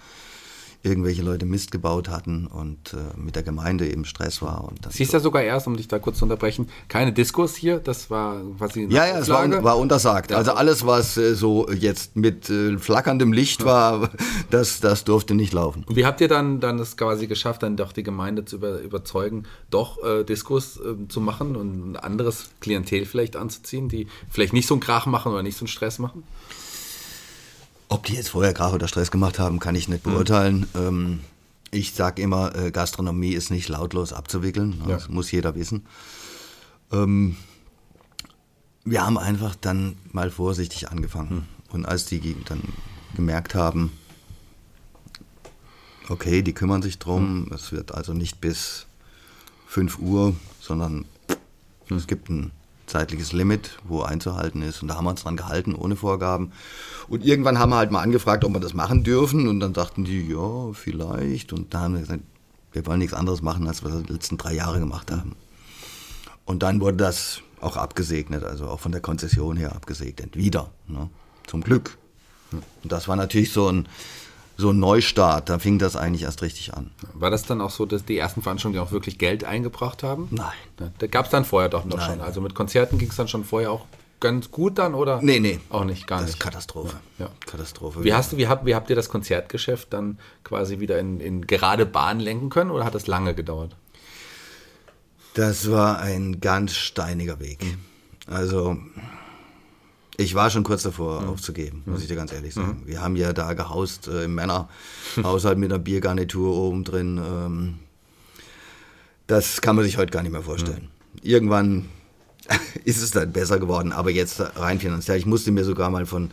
[0.82, 4.64] irgendwelche Leute Mist gebaut hatten und äh, mit der Gemeinde eben Stress war.
[4.64, 5.16] Und dann Siehst so.
[5.16, 8.86] ja sogar erst, um dich da kurz zu unterbrechen, keine Diskurs hier, das war quasi
[8.88, 10.32] Ja, ja, es war, war untersagt.
[10.32, 14.10] Also alles, was äh, so jetzt mit äh, flackerndem Licht war,
[14.50, 15.84] das, das durfte nicht laufen.
[15.84, 18.80] Und wie habt ihr dann, dann es quasi geschafft, dann doch die Gemeinde zu über,
[18.80, 24.52] überzeugen, doch äh, Diskurs äh, zu machen und ein anderes Klientel vielleicht anzuziehen, die vielleicht
[24.52, 26.22] nicht so einen Krach machen oder nicht so einen Stress machen?
[27.88, 30.66] Ob die jetzt vorher Krach oder Stress gemacht haben, kann ich nicht beurteilen.
[30.74, 31.20] Ähm,
[31.70, 34.82] ich sage immer, äh, Gastronomie ist nicht lautlos abzuwickeln.
[34.82, 34.94] Ja.
[34.94, 35.86] Das muss jeder wissen.
[36.92, 37.36] Ähm,
[38.84, 41.46] wir haben einfach dann mal vorsichtig angefangen.
[41.70, 42.62] Und als die dann
[43.14, 43.92] gemerkt haben,
[46.08, 48.86] okay, die kümmern sich drum, es wird also nicht bis
[49.66, 51.04] 5 Uhr, sondern
[51.90, 52.50] es gibt ein
[52.88, 54.82] zeitliches Limit, wo einzuhalten ist.
[54.82, 56.52] Und da haben wir uns dran gehalten, ohne Vorgaben.
[57.08, 59.48] Und irgendwann haben wir halt mal angefragt, ob wir das machen dürfen.
[59.48, 61.52] Und dann sagten die, ja, vielleicht.
[61.52, 62.22] Und da haben wir gesagt,
[62.72, 65.36] wir wollen nichts anderes machen, als wir das die letzten drei Jahre gemacht haben.
[66.44, 70.36] Und dann wurde das auch abgesegnet, also auch von der Konzession her abgesegnet.
[70.36, 71.10] Wieder, ne?
[71.46, 71.98] zum Glück.
[72.52, 73.88] Und das war natürlich so ein,
[74.58, 75.48] so ein Neustart.
[75.48, 76.90] Da fing das eigentlich erst richtig an.
[77.14, 80.28] War das dann auch so, dass die ersten Veranstaltungen auch wirklich Geld eingebracht haben?
[80.30, 80.92] Nein.
[80.98, 82.10] Da gab es dann vorher doch noch Nein.
[82.10, 82.20] schon.
[82.20, 83.86] Also mit Konzerten ging es dann schon vorher auch
[84.20, 85.20] ganz gut dann, oder?
[85.22, 85.60] Nee, nee.
[85.70, 86.34] Auch nicht, gar Das nicht.
[86.38, 86.96] ist Katastrophe.
[87.20, 87.30] Ja.
[87.46, 88.02] Katastrophe.
[88.02, 91.46] Wie, hast du, wie, habt, wie habt ihr das Konzertgeschäft dann quasi wieder in, in
[91.46, 93.76] gerade Bahn lenken können oder hat das lange gedauert?
[95.34, 97.64] Das war ein ganz steiniger Weg.
[98.26, 98.76] Also,
[100.18, 102.82] ich war schon kurz davor aufzugeben, muss ich dir ganz ehrlich sagen.
[102.86, 107.18] Wir haben ja da gehaust äh, im Männerhaushalt mit einer Biergarnitur oben drin.
[107.18, 107.74] Ähm,
[109.28, 110.88] das kann man sich heute gar nicht mehr vorstellen.
[111.22, 111.88] Irgendwann
[112.84, 115.18] ist es dann besser geworden, aber jetzt rein finanziell.
[115.18, 116.32] Ich musste mir sogar mal von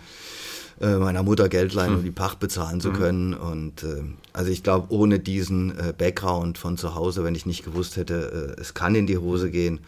[0.81, 3.35] äh, meiner Mutter Geld leihen, um die Pacht bezahlen zu können.
[3.35, 4.01] Und äh,
[4.33, 8.55] also ich glaube, ohne diesen äh, Background von zu Hause, wenn ich nicht gewusst hätte,
[8.57, 9.81] äh, es kann in die Hose gehen,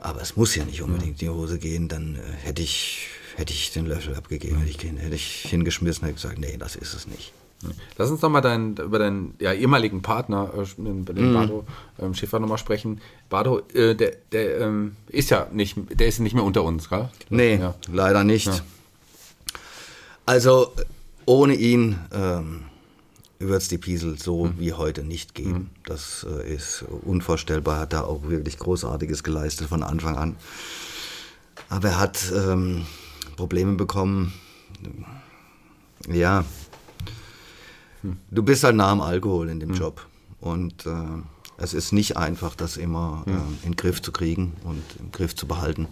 [0.00, 3.52] aber es muss ja nicht unbedingt in die Hose gehen, dann äh, hätte ich hätte
[3.52, 6.92] ich den Löffel abgegeben, hätte ich, den- hätte ich hingeschmissen, hätte gesagt, nee, das ist
[6.94, 7.32] es nicht.
[7.96, 11.04] Lass uns doch mal dein, über deinen ja, ehemaligen Partner, äh, über Mhm.
[11.16, 11.64] den Bardo
[12.00, 13.00] ähm, Schäfer nochmal sprechen.
[13.30, 17.08] Bardo, äh, der, der ähm, ist ja nicht, der ist nicht mehr unter uns, gell?
[17.30, 17.74] Nee, Ja.
[17.92, 18.46] leider nicht.
[18.46, 18.58] Ja.
[20.26, 20.72] Also
[21.26, 22.64] ohne ihn ähm,
[23.38, 25.70] wird es die Piesel so wie heute nicht geben.
[25.86, 27.80] Das äh, ist unvorstellbar.
[27.80, 30.36] Hat da auch wirklich Großartiges geleistet von Anfang an.
[31.68, 32.86] Aber er hat ähm,
[33.36, 34.32] Probleme bekommen.
[36.08, 36.44] Ja,
[38.30, 40.06] du bist halt nah am Alkohol in dem Job.
[40.40, 41.22] Und äh,
[41.58, 45.34] es ist nicht einfach, das immer äh, in den Griff zu kriegen und im Griff
[45.34, 45.88] zu behalten.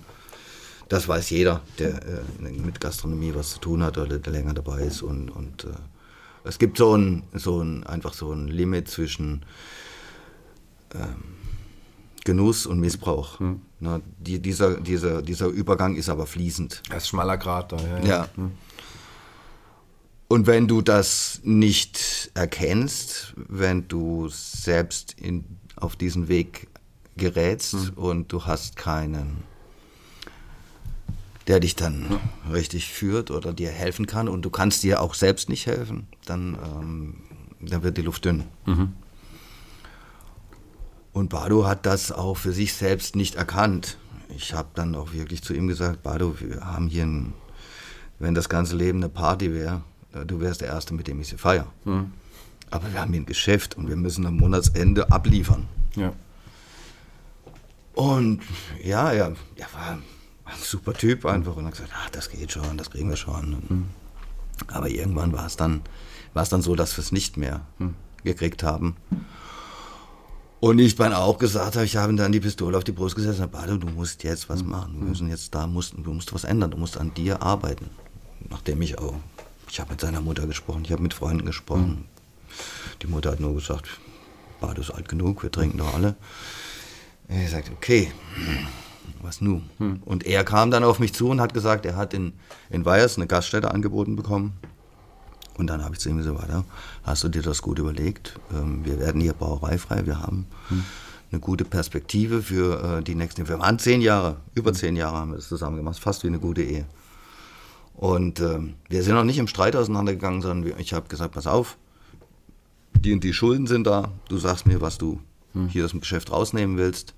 [0.89, 4.83] Das weiß jeder, der äh, mit Gastronomie was zu tun hat oder der länger dabei
[4.83, 5.03] ist.
[5.03, 5.69] Und, und äh,
[6.47, 9.45] es gibt so ein, so ein, einfach so ein Limit zwischen
[10.95, 11.37] ähm,
[12.25, 13.41] Genuss und Missbrauch.
[13.79, 16.83] Na, die, dieser, dieser, dieser Übergang ist aber fließend.
[16.89, 18.05] Das ist schmaler Grad da, ja.
[18.05, 18.29] Ja.
[20.29, 25.45] Und wenn du das nicht erkennst, wenn du selbst in,
[25.77, 26.69] auf diesen Weg
[27.17, 29.45] gerätst und du hast keinen,
[31.47, 32.19] der dich dann
[32.53, 36.59] richtig führt oder dir helfen kann und du kannst dir auch selbst nicht helfen, dann,
[36.65, 37.15] ähm,
[37.61, 38.45] dann wird die Luft dünn.
[41.13, 43.97] Und Bado hat das auch für sich selbst nicht erkannt.
[44.37, 47.33] Ich habe dann auch wirklich zu ihm gesagt, Bado, wir haben hier, ein,
[48.19, 49.83] wenn das ganze Leben eine Party wäre,
[50.13, 51.67] äh, du wärst der Erste, mit dem ich sie feiere.
[52.71, 55.69] Aber wir haben hier ein Geschäft und wir müssen am Monatsende abliefern.
[55.95, 56.13] ja.
[57.95, 58.43] Und
[58.85, 59.99] ja, er, er war
[60.47, 63.55] ein super Typ einfach und hat gesagt, ach, das geht schon, das kriegen wir schon.
[63.55, 63.89] Und,
[64.69, 65.83] Aber irgendwann war es dann,
[66.35, 67.61] war es dann so, dass wir es nicht mehr
[68.25, 68.97] gekriegt haben.
[70.61, 73.15] Und ich dann auch gesagt habe, ich habe ihm dann die Pistole auf die Brust
[73.15, 74.99] gesetzt und habe, du musst jetzt was machen.
[74.99, 77.91] Wir müssen jetzt da, musst, du musst was ändern, du musst an dir arbeiten.
[78.49, 79.15] Nachdem ich auch,
[79.69, 82.07] ich habe mit seiner Mutter gesprochen, ich habe mit Freunden gesprochen.
[83.03, 83.87] Die Mutter hat nur gesagt,
[84.61, 86.17] Bado ist alt genug, wir trinken doch alle.
[87.29, 88.11] Er sagt, okay,
[89.23, 89.69] was nun?
[90.05, 92.33] Und er kam dann auf mich zu und hat gesagt, er hat in,
[92.71, 94.55] in Weyers eine Gaststätte angeboten bekommen.
[95.57, 96.65] Und dann habe ich zu ihm gesagt, warte,
[97.03, 98.39] hast du dir das gut überlegt?
[98.53, 100.47] Ähm, wir werden hier brauereifrei, wir haben
[101.33, 105.31] eine gute Perspektive für äh, die nächsten, wir waren zehn Jahre, über zehn Jahre haben
[105.31, 106.85] wir das zusammen gemacht, fast wie eine gute Ehe.
[107.95, 111.79] Und ähm, wir sind auch nicht im Streit auseinandergegangen, sondern ich habe gesagt, pass auf,
[112.95, 115.21] die und die Schulden sind da, du sagst mir, was du
[115.69, 117.15] hier aus dem Geschäft rausnehmen willst.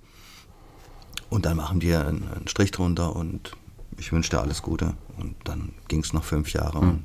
[1.30, 3.52] Und dann machen wir einen, einen Strich drunter und
[3.98, 4.94] ich wünsche dir alles Gute.
[5.18, 6.78] Und dann ging es noch fünf Jahre.
[6.78, 7.04] Und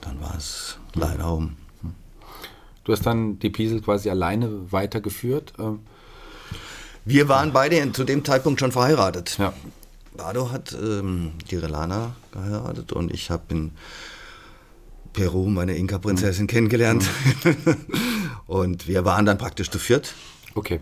[0.00, 1.56] dann war es leider um.
[2.84, 5.52] Du hast dann die Piesel quasi alleine weitergeführt.
[5.58, 5.80] ähm,
[7.04, 9.36] Wir waren beide zu dem Zeitpunkt schon verheiratet.
[9.38, 9.52] Ja.
[10.16, 13.72] Bardo hat ähm, die Relana geheiratet und ich habe in
[15.12, 17.08] Peru meine Inka-Prinzessin kennengelernt.
[18.46, 20.14] und wir waren dann praktisch zu viert.
[20.54, 20.80] Okay.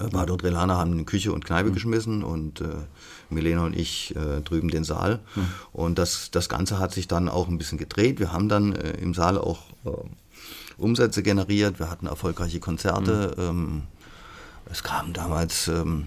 [0.00, 2.66] Äh, Bardo und Relana haben in Küche und Kneipe geschmissen und äh,
[3.30, 5.20] Milena und ich äh, drüben den Saal.
[5.72, 8.20] Und das, das Ganze hat sich dann auch ein bisschen gedreht.
[8.20, 9.90] Wir haben dann äh, im Saal auch äh,
[10.76, 11.78] Umsätze generiert.
[11.78, 13.34] Wir hatten erfolgreiche Konzerte.
[13.38, 13.82] Ähm,
[14.70, 16.06] es kam damals ähm,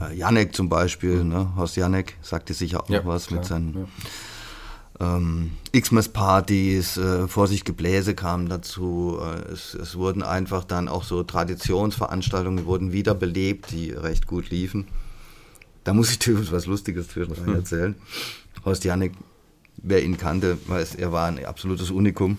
[0.00, 1.52] äh, Janek zum Beispiel, ne?
[1.56, 3.84] Horst Janek sagte sicher auch Ja, noch was klar, mit seinen ja.
[5.00, 9.18] Ähm, Xmas-Partys, äh, Vorsicht Gebläse kamen dazu.
[9.20, 14.88] Äh, es, es wurden einfach dann auch so Traditionsveranstaltungen wurden wiederbelebt, die recht gut liefen.
[15.84, 17.94] Da muss ich dir was Lustiges zwischendurch erzählen.
[18.64, 19.12] Horst Janik,
[19.78, 22.36] wer ihn kannte, weiß, er war ein absolutes Unikum.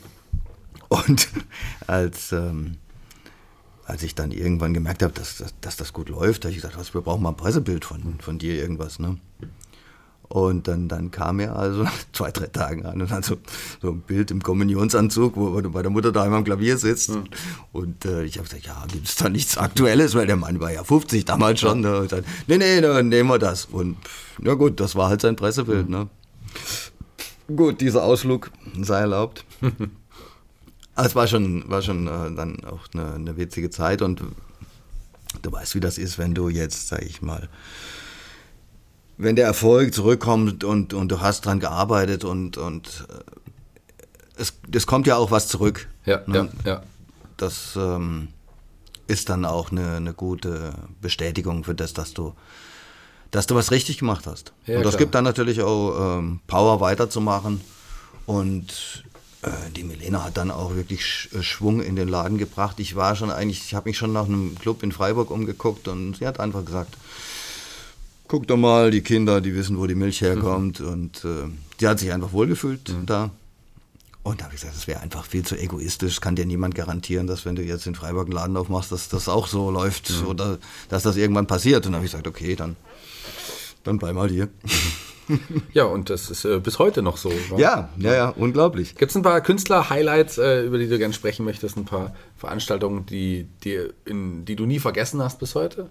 [0.88, 1.30] Und
[1.88, 2.78] als, ähm,
[3.86, 6.78] als ich dann irgendwann gemerkt habe, dass, dass, dass das gut läuft, habe ich gesagt,
[6.78, 9.00] was, wir brauchen mal ein Pressebild von, von dir, irgendwas.
[9.00, 9.17] Ne?
[10.31, 13.35] Und dann, dann kam er also nach zwei, drei Tagen an und hat so,
[13.81, 17.11] so ein Bild im Kommunionsanzug, wo er bei der Mutter daheim am Klavier sitzt.
[17.73, 20.71] Und äh, ich habe gesagt, ja, gibt es da nichts Aktuelles, weil der Mann war
[20.71, 21.81] ja 50 damals schon.
[21.81, 21.99] Ne?
[21.99, 23.65] Und dann, nee, nee, dann nehmen wir das.
[23.65, 23.97] Und
[24.39, 25.89] na gut, das war halt sein Pressebild.
[25.89, 26.07] Ne?
[27.53, 29.43] Gut, dieser Ausflug sei erlaubt.
[30.93, 34.21] Es war schon, war schon äh, dann auch eine, eine witzige Zeit und
[35.41, 37.47] du weißt, wie das ist, wenn du jetzt, sag ich mal,
[39.21, 44.88] wenn der Erfolg zurückkommt und, und du hast dran gearbeitet und, und äh, es, es
[44.88, 45.88] kommt ja auch was zurück.
[46.05, 46.49] Ja, ne?
[46.65, 46.84] ja, ja.
[47.38, 48.29] Das ähm,
[49.07, 52.34] ist dann auch eine, eine gute Bestätigung für das, dass du,
[53.29, 54.53] dass du was richtig gemacht hast.
[54.65, 54.99] Ja, und das klar.
[54.99, 57.62] gibt dann natürlich auch ähm, Power weiterzumachen.
[58.25, 59.03] Und
[59.41, 62.79] äh, die Milena hat dann auch wirklich Sch äh, Schwung in den Laden gebracht.
[62.79, 66.17] Ich war schon eigentlich, ich habe mich schon nach einem Club in Freiburg umgeguckt und
[66.17, 66.95] sie hat einfach gesagt,
[68.31, 70.79] guck doch mal, die Kinder, die wissen, wo die Milch herkommt.
[70.79, 71.49] Und äh,
[71.81, 73.29] die hat sich einfach wohlgefühlt da.
[74.23, 76.21] Und da habe ich gesagt, das wäre einfach viel zu egoistisch.
[76.21, 79.27] Kann dir niemand garantieren, dass wenn du jetzt in Freiburg einen Laden aufmachst, dass das
[79.27, 81.85] auch so läuft oder dass das irgendwann passiert.
[81.85, 82.77] Und da habe ich gesagt, okay, dann,
[83.83, 84.47] dann bleib mal hier.
[85.71, 87.31] Ja, und das ist äh, bis heute noch so.
[87.55, 88.95] Ja, ja, ja, unglaublich.
[88.95, 91.77] Gibt es ein paar Künstler-Highlights, äh, über die du gerne sprechen möchtest?
[91.77, 95.87] Ein paar Veranstaltungen, die, die, in, die du nie vergessen hast bis heute?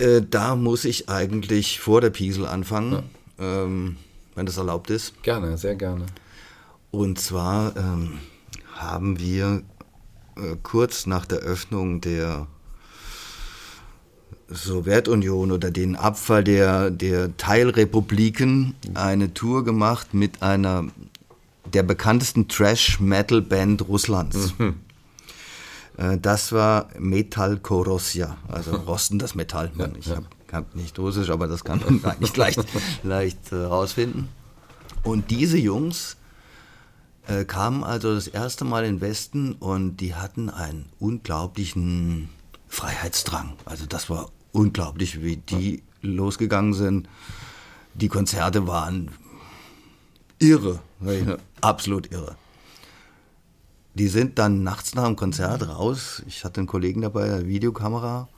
[0.00, 3.02] Äh, da muss ich eigentlich vor der Piesel anfangen,
[3.38, 3.96] ähm,
[4.34, 5.22] wenn das erlaubt ist.
[5.22, 6.06] Gerne, sehr gerne.
[6.90, 8.18] Und zwar ähm,
[8.74, 9.62] haben wir
[10.36, 12.46] äh, kurz nach der Öffnung der
[14.48, 20.86] Sowjetunion oder den Abfall der, der Teilrepubliken eine Tour gemacht mit einer
[21.72, 24.54] der bekanntesten Trash-Metal-Band Russlands.
[24.58, 24.72] Äh,
[26.22, 29.70] Das war Metal Korosja, also rostendes Metall.
[29.76, 30.10] Ja, ich
[30.50, 32.64] hab nicht Russisch, aber das kann man eigentlich leicht,
[33.02, 34.28] leicht äh, rausfinden.
[35.02, 36.16] Und diese Jungs
[37.26, 42.30] äh, kamen also das erste Mal in den Westen und die hatten einen unglaublichen
[42.66, 43.52] Freiheitsdrang.
[43.66, 47.08] Also das war unglaublich, wie die losgegangen sind.
[47.92, 49.10] Die Konzerte waren
[50.38, 50.80] irre,
[51.60, 52.36] absolut irre.
[54.00, 56.22] Die sind dann nachts nach dem Konzert raus.
[56.26, 58.28] Ich hatte einen Kollegen dabei, eine Videokamera,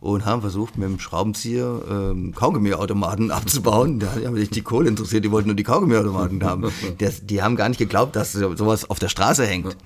[0.00, 3.98] und haben versucht, mit dem Schraubenzieher ähm, Kaugummiautomaten abzubauen.
[3.98, 6.70] Da hat mich die Kohle interessiert, die wollten nur die Kaugummiautomaten haben.
[6.98, 9.76] Das, die haben gar nicht geglaubt, dass so- sowas auf der Straße hängt.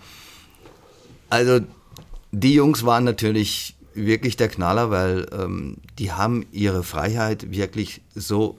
[1.31, 1.61] Also
[2.31, 8.59] die Jungs waren natürlich wirklich der Knaller, weil ähm, die haben ihre Freiheit wirklich so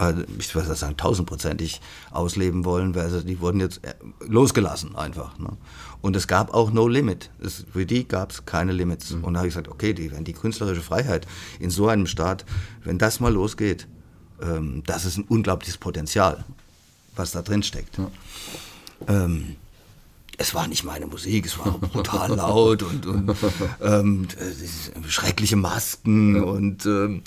[0.00, 3.94] also ich würde sagen, tausendprozentig ausleben wollen, weil also die wurden jetzt äh,
[4.26, 5.38] losgelassen einfach.
[5.38, 5.50] Ne?
[6.00, 7.30] Und es gab auch No Limit.
[7.38, 9.12] Es, für die gab es keine Limits.
[9.12, 11.26] Und da habe ich gesagt, okay, die, wenn die künstlerische Freiheit
[11.58, 12.46] in so einem Staat,
[12.82, 13.86] wenn das mal losgeht,
[14.40, 16.44] ähm, das ist ein unglaubliches Potenzial,
[17.14, 17.98] was da drin steckt.
[19.06, 19.56] Ähm,
[20.38, 23.36] es war nicht meine Musik, es war brutal laut und, und
[23.82, 27.22] ähm, äh, schreckliche Masken und ähm,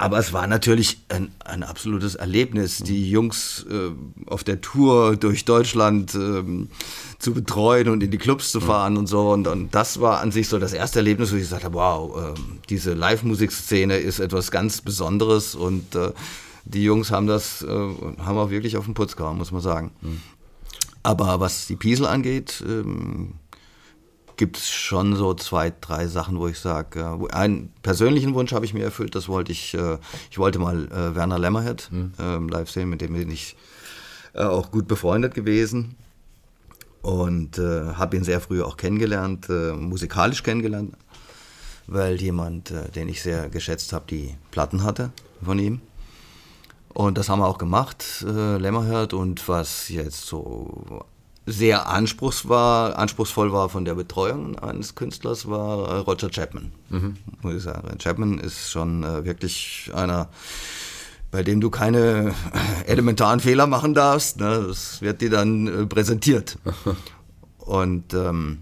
[0.00, 3.90] aber es war natürlich ein, ein absolutes Erlebnis, die Jungs äh,
[4.30, 6.70] auf der Tour durch Deutschland ähm,
[7.18, 9.30] zu betreuen und in die Clubs zu fahren und so.
[9.30, 12.16] Und, und das war an sich so das erste Erlebnis, wo ich gesagt habe, wow,
[12.16, 16.12] ähm, diese Live-Musikszene ist etwas ganz Besonderes und äh,
[16.64, 19.90] die Jungs haben das, äh, haben auch wirklich auf den Putz gehauen, muss man sagen.
[21.02, 23.34] Aber was die Piesel angeht, ähm,
[24.40, 28.64] gibt es schon so zwei, drei Sachen, wo ich sage, äh, einen persönlichen Wunsch habe
[28.64, 29.98] ich mir erfüllt, das wollte ich, äh,
[30.30, 32.14] ich wollte mal äh, Werner Lämmerhead mhm.
[32.18, 33.54] ähm, live sehen, mit dem bin ich
[34.32, 35.94] äh, auch gut befreundet gewesen
[37.02, 40.94] und äh, habe ihn sehr früh auch kennengelernt, äh, musikalisch kennengelernt,
[41.86, 45.12] weil jemand, den ich sehr geschätzt habe, die Platten hatte
[45.44, 45.82] von ihm.
[46.94, 49.12] Und das haben wir auch gemacht, äh, Lämmerhirt.
[49.12, 51.04] Und was jetzt so
[51.50, 56.72] sehr anspruchs war, anspruchsvoll war von der Betreuung eines Künstlers, war äh, Roger Chapman.
[56.88, 57.16] Mhm.
[57.42, 57.98] Muss ich sagen.
[57.98, 60.28] Chapman ist schon äh, wirklich einer,
[61.30, 62.34] bei dem du keine
[62.86, 64.38] elementaren Fehler machen darfst.
[64.38, 64.64] Ne?
[64.68, 66.58] Das wird dir dann äh, präsentiert.
[67.58, 68.58] Und ähm,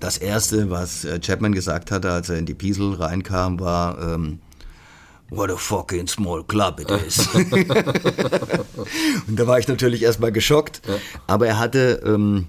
[0.00, 4.40] das Erste, was äh, Chapman gesagt hatte, als er in die Piesel reinkam, war, ähm,
[5.30, 7.26] what a fucking small club it is.
[7.34, 7.46] und
[9.38, 10.82] da war ich natürlich erstmal geschockt.
[10.86, 10.94] Ja.
[11.26, 12.48] Aber er hatte ähm,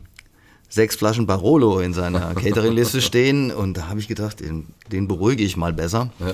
[0.72, 5.44] sechs Flaschen Barolo in seiner Catering-Liste stehen und da habe ich gedacht, den, den, beruhige
[5.44, 6.12] ich mal besser.
[6.20, 6.34] Ja.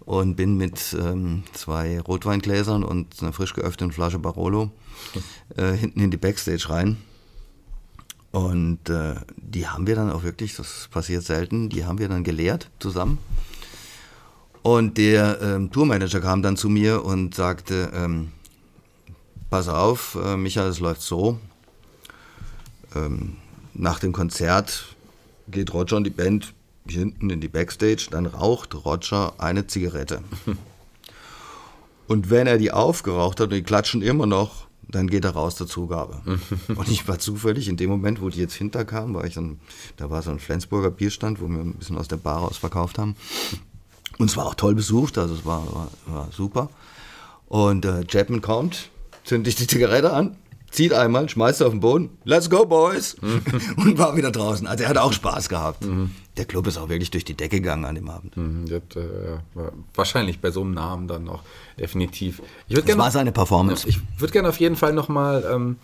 [0.00, 4.70] Und bin mit ähm, zwei Rotweingläsern und einer frisch geöffneten Flasche Barolo
[5.56, 6.98] äh, hinten in die Backstage rein.
[8.30, 12.24] Und äh, die haben wir dann auch wirklich, das passiert selten, die haben wir dann
[12.24, 13.18] geleert zusammen.
[14.64, 18.32] Und der ähm, Tourmanager kam dann zu mir und sagte, ähm,
[19.50, 21.38] pass auf, äh, Michael, es läuft so.
[22.96, 23.36] Ähm,
[23.74, 24.96] nach dem Konzert
[25.48, 26.54] geht Roger und die Band
[26.88, 30.22] hinten in die Backstage, dann raucht Roger eine Zigarette.
[32.06, 35.56] Und wenn er die aufgeraucht hat und die klatschen immer noch, dann geht er raus
[35.56, 36.20] zur Zugabe.
[36.68, 39.58] und ich war zufällig in dem Moment, wo die jetzt hinterkamen, war ich dann,
[39.96, 42.98] da war so ein Flensburger Bierstand, wo wir ein bisschen aus der Bar raus verkauft
[42.98, 43.16] haben.
[44.18, 46.70] Und es war auch toll besucht, also es war, war, war super.
[47.46, 48.90] Und äh, Chapman kommt,
[49.24, 50.36] zündet sich die Zigarette an,
[50.70, 53.16] zieht einmal, schmeißt sie auf den Boden, let's go, boys!
[53.76, 54.66] und war wieder draußen.
[54.66, 55.84] Also er hat auch Spaß gehabt.
[55.84, 56.10] Mhm.
[56.36, 58.36] Der Club ist auch wirklich durch die Decke gegangen an dem Abend.
[58.36, 59.38] Mhm, das, äh,
[59.94, 61.42] wahrscheinlich bei so einem Namen dann noch,
[61.78, 62.42] definitiv.
[62.68, 63.88] Ich das gern, war seine Performance.
[63.88, 65.76] Ich würde gerne auf jeden Fall nochmal ähm,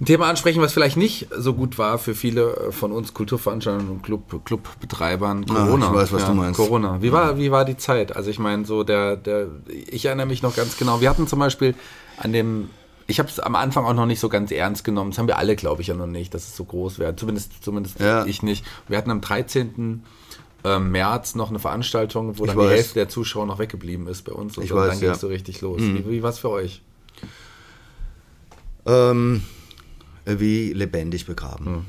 [0.00, 4.02] ein Thema ansprechen, was vielleicht nicht so gut war für viele von uns Kulturveranstaltern und
[4.02, 5.44] Club, Clubbetreibern.
[5.44, 5.86] Corona.
[5.86, 6.56] Ja, ich weiß, was ja, du meinst.
[6.56, 7.02] Corona.
[7.02, 8.14] Wie war, wie war die Zeit?
[8.14, 11.00] Also ich meine, so der, der, ich erinnere mich noch ganz genau.
[11.00, 11.74] Wir hatten zum Beispiel
[12.16, 12.70] an dem,
[13.08, 15.10] ich habe es am Anfang auch noch nicht so ganz ernst genommen.
[15.10, 17.16] Das haben wir alle, glaube ich, ja noch nicht, dass es so groß wäre.
[17.16, 18.24] Zumindest, zumindest ja.
[18.24, 18.64] ich nicht.
[18.86, 20.04] Wir hatten am 13.
[20.64, 22.68] Ähm, März noch eine Veranstaltung, wo ich dann weiß.
[22.68, 24.58] die Hälfte der Zuschauer noch weggeblieben ist bei uns.
[24.58, 25.80] Und ich dann, weiß, dann ging es so richtig los.
[25.80, 25.98] Mhm.
[25.98, 26.82] Wie, wie war es für euch?
[28.86, 29.42] Ähm,
[30.28, 31.66] wie lebendig begraben.
[31.66, 31.84] Hm.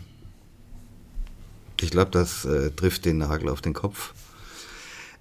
[1.81, 4.13] Ich glaube, das äh, trifft den Nagel auf den Kopf.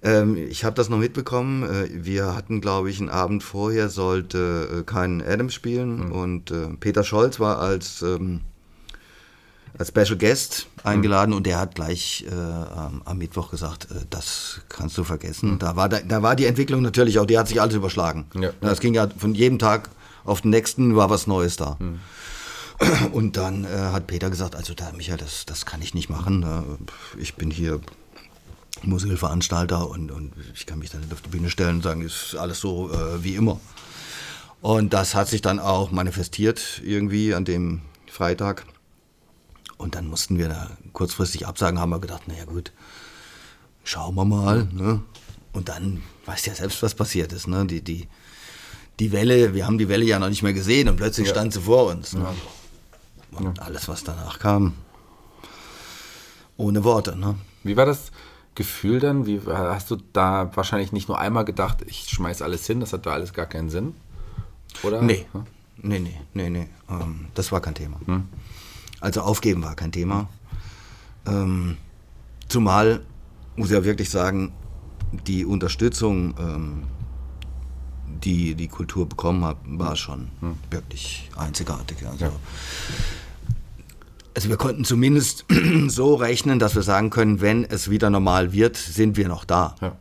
[0.01, 1.63] Ähm, ich habe das noch mitbekommen.
[1.63, 6.11] Äh, wir hatten, glaube ich, einen Abend vorher sollte äh, keinen Adams spielen hm.
[6.11, 8.41] und äh, Peter Scholz war als, ähm,
[9.77, 11.37] als Special Guest eingeladen hm.
[11.37, 15.51] und der hat gleich äh, am Mittwoch gesagt, äh, das kannst du vergessen.
[15.51, 15.59] Hm.
[15.59, 18.25] Da, war da, da, war die Entwicklung natürlich auch, die hat sich alles überschlagen.
[18.39, 18.51] Ja.
[18.61, 19.89] Das ging ja von jedem Tag
[20.23, 21.77] auf den nächsten war was Neues da.
[21.79, 21.99] Hm.
[23.11, 26.43] Und dann äh, hat Peter gesagt, also da, Michael, das, das kann ich nicht machen.
[26.43, 27.81] Äh, ich bin hier
[28.83, 32.35] Musical-Veranstalter und, und ich kann mich dann nicht auf die Bühne stellen und sagen, ist
[32.35, 33.59] alles so äh, wie immer.
[34.61, 38.65] Und das hat sich dann auch manifestiert irgendwie an dem Freitag.
[39.77, 42.71] Und dann mussten wir da kurzfristig absagen, haben wir gedacht, naja gut,
[43.83, 44.67] schauen wir mal.
[44.71, 45.01] Ne?
[45.53, 47.47] Und dann weißt ja selbst, was passiert ist.
[47.47, 47.65] Ne?
[47.65, 48.07] Die, die,
[48.99, 51.33] die Welle, wir haben die Welle ja noch nicht mehr gesehen und plötzlich ja.
[51.33, 52.13] stand sie vor uns.
[52.13, 52.21] Ne?
[52.21, 52.35] Ja.
[53.31, 53.63] Und ja.
[53.63, 54.73] alles, was danach kam,
[56.57, 57.15] ohne Worte.
[57.17, 57.35] Ne?
[57.63, 58.11] Wie war das
[58.55, 59.25] Gefühl denn?
[59.25, 63.05] Wie, hast du da wahrscheinlich nicht nur einmal gedacht, ich schmeiß alles hin, das hat
[63.05, 63.93] da alles gar keinen Sinn?
[64.83, 65.01] Oder?
[65.01, 65.25] Nee.
[65.31, 65.43] Hm?
[65.81, 66.69] Nee, nee, nee, nee.
[66.89, 67.99] Ähm, das war kein Thema.
[68.05, 68.27] Hm?
[68.99, 70.27] Also aufgeben war kein Thema.
[71.25, 71.77] Ähm,
[72.49, 73.01] zumal,
[73.55, 74.51] muss ich ja wirklich sagen,
[75.27, 76.83] die Unterstützung ähm,
[78.23, 80.55] die die Kultur bekommen hat, war schon hm.
[80.69, 81.97] wirklich einzigartig.
[82.05, 82.31] Also, ja.
[84.33, 85.45] also wir konnten zumindest
[85.87, 89.75] so rechnen, dass wir sagen können, wenn es wieder normal wird, sind wir noch da.
[89.81, 89.95] Ja.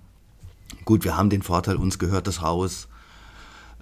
[0.84, 2.88] Gut, wir haben den Vorteil, uns gehört das Haus.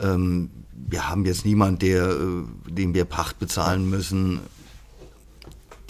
[0.00, 4.40] Ähm, wir haben jetzt niemanden, der, äh, dem wir Pacht bezahlen müssen.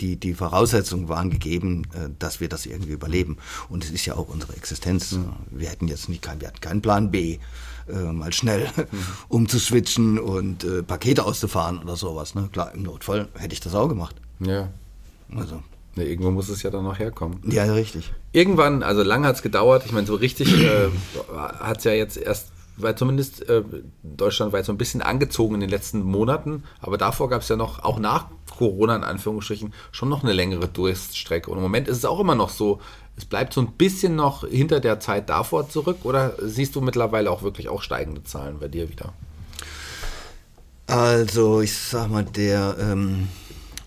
[0.00, 3.38] Die, die Voraussetzungen waren gegeben, äh, dass wir das irgendwie überleben.
[3.68, 5.12] Und es ist ja auch unsere Existenz.
[5.12, 5.32] Mhm.
[5.50, 7.38] Wir hätten jetzt nicht, wir hatten keinen Plan B
[7.88, 8.68] äh, mal schnell
[9.28, 12.34] umzuswitchen und äh, Pakete auszufahren oder sowas.
[12.34, 12.48] Ne?
[12.52, 14.16] Klar, im Notfall hätte ich das auch gemacht.
[14.40, 14.68] Ja.
[15.34, 15.62] Also.
[15.96, 17.40] Ja, irgendwo muss es ja dann noch herkommen.
[17.50, 18.12] Ja, richtig.
[18.32, 19.84] Irgendwann, also lange hat es gedauert.
[19.86, 20.88] Ich meine, so richtig äh,
[21.36, 23.62] hat es ja jetzt erst, weil zumindest äh,
[24.02, 26.64] Deutschland war jetzt so ein bisschen angezogen in den letzten Monaten.
[26.80, 28.26] Aber davor gab es ja noch, auch nach
[28.58, 31.50] Corona in Anführungsstrichen schon noch eine längere Durststrecke.
[31.50, 32.80] Und im Moment ist es auch immer noch so,
[33.16, 37.30] es bleibt so ein bisschen noch hinter der Zeit davor zurück oder siehst du mittlerweile
[37.30, 39.12] auch wirklich auch steigende Zahlen bei dir wieder?
[40.86, 43.28] Also ich sag mal, der ähm,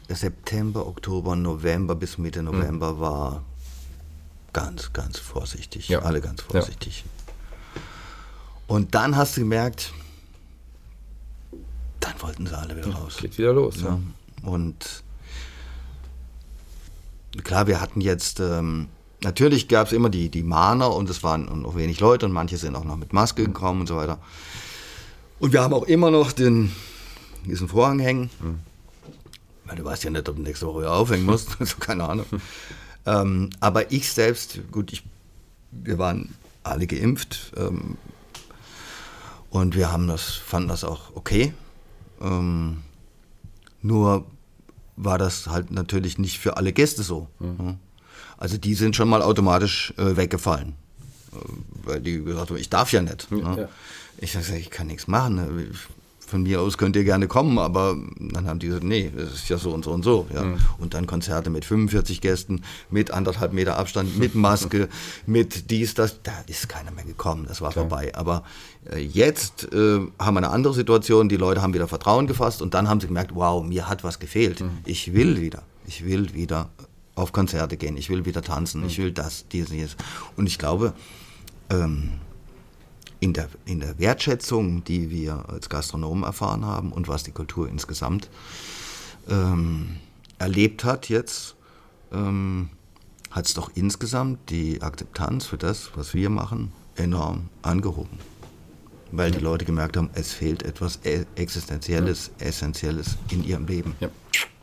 [0.09, 2.99] September, Oktober, November bis Mitte November mhm.
[2.99, 3.43] war
[4.51, 5.89] ganz, ganz vorsichtig.
[5.89, 5.99] Ja.
[5.99, 7.05] Alle ganz vorsichtig.
[7.05, 7.81] Ja.
[8.67, 9.93] Und dann hast du gemerkt,
[11.99, 13.17] dann wollten sie alle wieder raus.
[13.21, 13.81] Geht wieder los.
[13.81, 13.99] Ja.
[14.43, 15.03] Und
[17.43, 18.89] klar, wir hatten jetzt, ähm,
[19.23, 22.57] natürlich gab es immer die, die Mahner und es waren noch wenig Leute und manche
[22.57, 24.19] sind auch noch mit Maske gekommen und so weiter.
[25.39, 26.71] Und wir haben auch immer noch den,
[27.45, 28.29] diesen Vorhang hängen.
[28.41, 28.59] Mhm.
[29.65, 32.25] Weil du weißt ja nicht, ob du nächste Woche aufhängen musst, also keine Ahnung.
[33.05, 35.03] ähm, aber ich selbst, gut, ich,
[35.71, 37.97] wir waren alle geimpft ähm,
[39.49, 41.53] und wir haben das, fanden das auch okay.
[42.21, 42.83] Ähm,
[43.81, 44.25] nur
[44.95, 47.27] war das halt natürlich nicht für alle Gäste so.
[47.39, 47.77] Mhm.
[48.39, 50.73] Also die sind schon mal automatisch äh, weggefallen,
[51.33, 51.35] äh,
[51.83, 53.29] weil die gesagt haben, ich darf ja nicht.
[53.31, 53.41] Ne?
[53.57, 53.69] ja.
[54.17, 55.35] Ich sage, ich kann nichts machen.
[55.35, 55.67] Ne?
[56.25, 59.49] Von mir aus könnt ihr gerne kommen, aber dann haben die gesagt, nee, das ist
[59.49, 60.27] ja so und so und so.
[60.33, 60.43] Ja.
[60.43, 60.57] Mhm.
[60.77, 64.87] Und dann Konzerte mit 45 Gästen, mit anderthalb Meter Abstand, mit Maske,
[65.25, 66.21] mit dies, das.
[66.23, 67.79] Da ist keiner mehr gekommen, das war okay.
[67.79, 68.15] vorbei.
[68.15, 68.43] Aber
[68.89, 72.73] äh, jetzt äh, haben wir eine andere Situation, die Leute haben wieder Vertrauen gefasst und
[72.73, 74.61] dann haben sie gemerkt, wow, mir hat was gefehlt.
[74.61, 74.77] Mhm.
[74.85, 76.69] Ich will wieder, ich will wieder
[77.19, 78.87] auf Konzerte gehen, ich will wieder tanzen, mhm.
[78.87, 79.95] ich will das, dieses.
[80.35, 80.93] Und ich glaube,
[81.69, 82.13] ähm,
[83.19, 87.67] in der, in der Wertschätzung, die wir als Gastronomen erfahren haben und was die Kultur
[87.67, 88.29] insgesamt
[89.27, 89.97] ähm,
[90.37, 91.55] erlebt hat jetzt,
[92.13, 92.69] ähm,
[93.29, 98.17] hat es doch insgesamt die Akzeptanz für das, was wir machen, enorm angehoben.
[99.11, 103.95] Weil die Leute gemerkt haben, es fehlt etwas e-, Existenzielles, Essentielles in ihrem Leben.
[103.99, 104.09] Ja.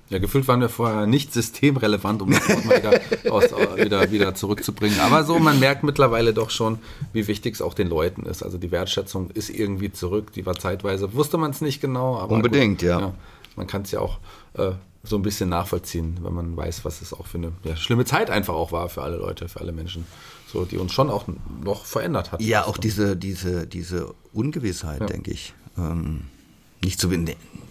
[0.08, 3.00] Ja, gefühlt waren wir vorher nicht systemrelevant, um das Wort mal wieder,
[3.32, 3.44] aus,
[3.76, 5.00] wieder, wieder zurückzubringen.
[5.00, 6.78] Aber so, man merkt mittlerweile doch schon,
[7.12, 8.42] wie wichtig es auch den Leuten ist.
[8.44, 10.32] Also die Wertschätzung ist irgendwie zurück.
[10.32, 12.18] Die war zeitweise, wusste man es nicht genau.
[12.18, 13.00] Aber Unbedingt, gut, ja.
[13.00, 13.14] ja.
[13.56, 14.18] Man kann es ja auch
[14.54, 18.04] äh, so ein bisschen nachvollziehen, wenn man weiß, was es auch für eine ja, schlimme
[18.04, 20.06] Zeit einfach auch war für alle Leute, für alle Menschen.
[20.52, 21.24] So, die uns schon auch
[21.64, 22.40] noch verändert hat.
[22.40, 25.06] Ja, auch diese, diese, diese Ungewissheit, ja.
[25.06, 25.54] denke ich.
[25.76, 26.22] Ähm,
[26.82, 27.10] nicht so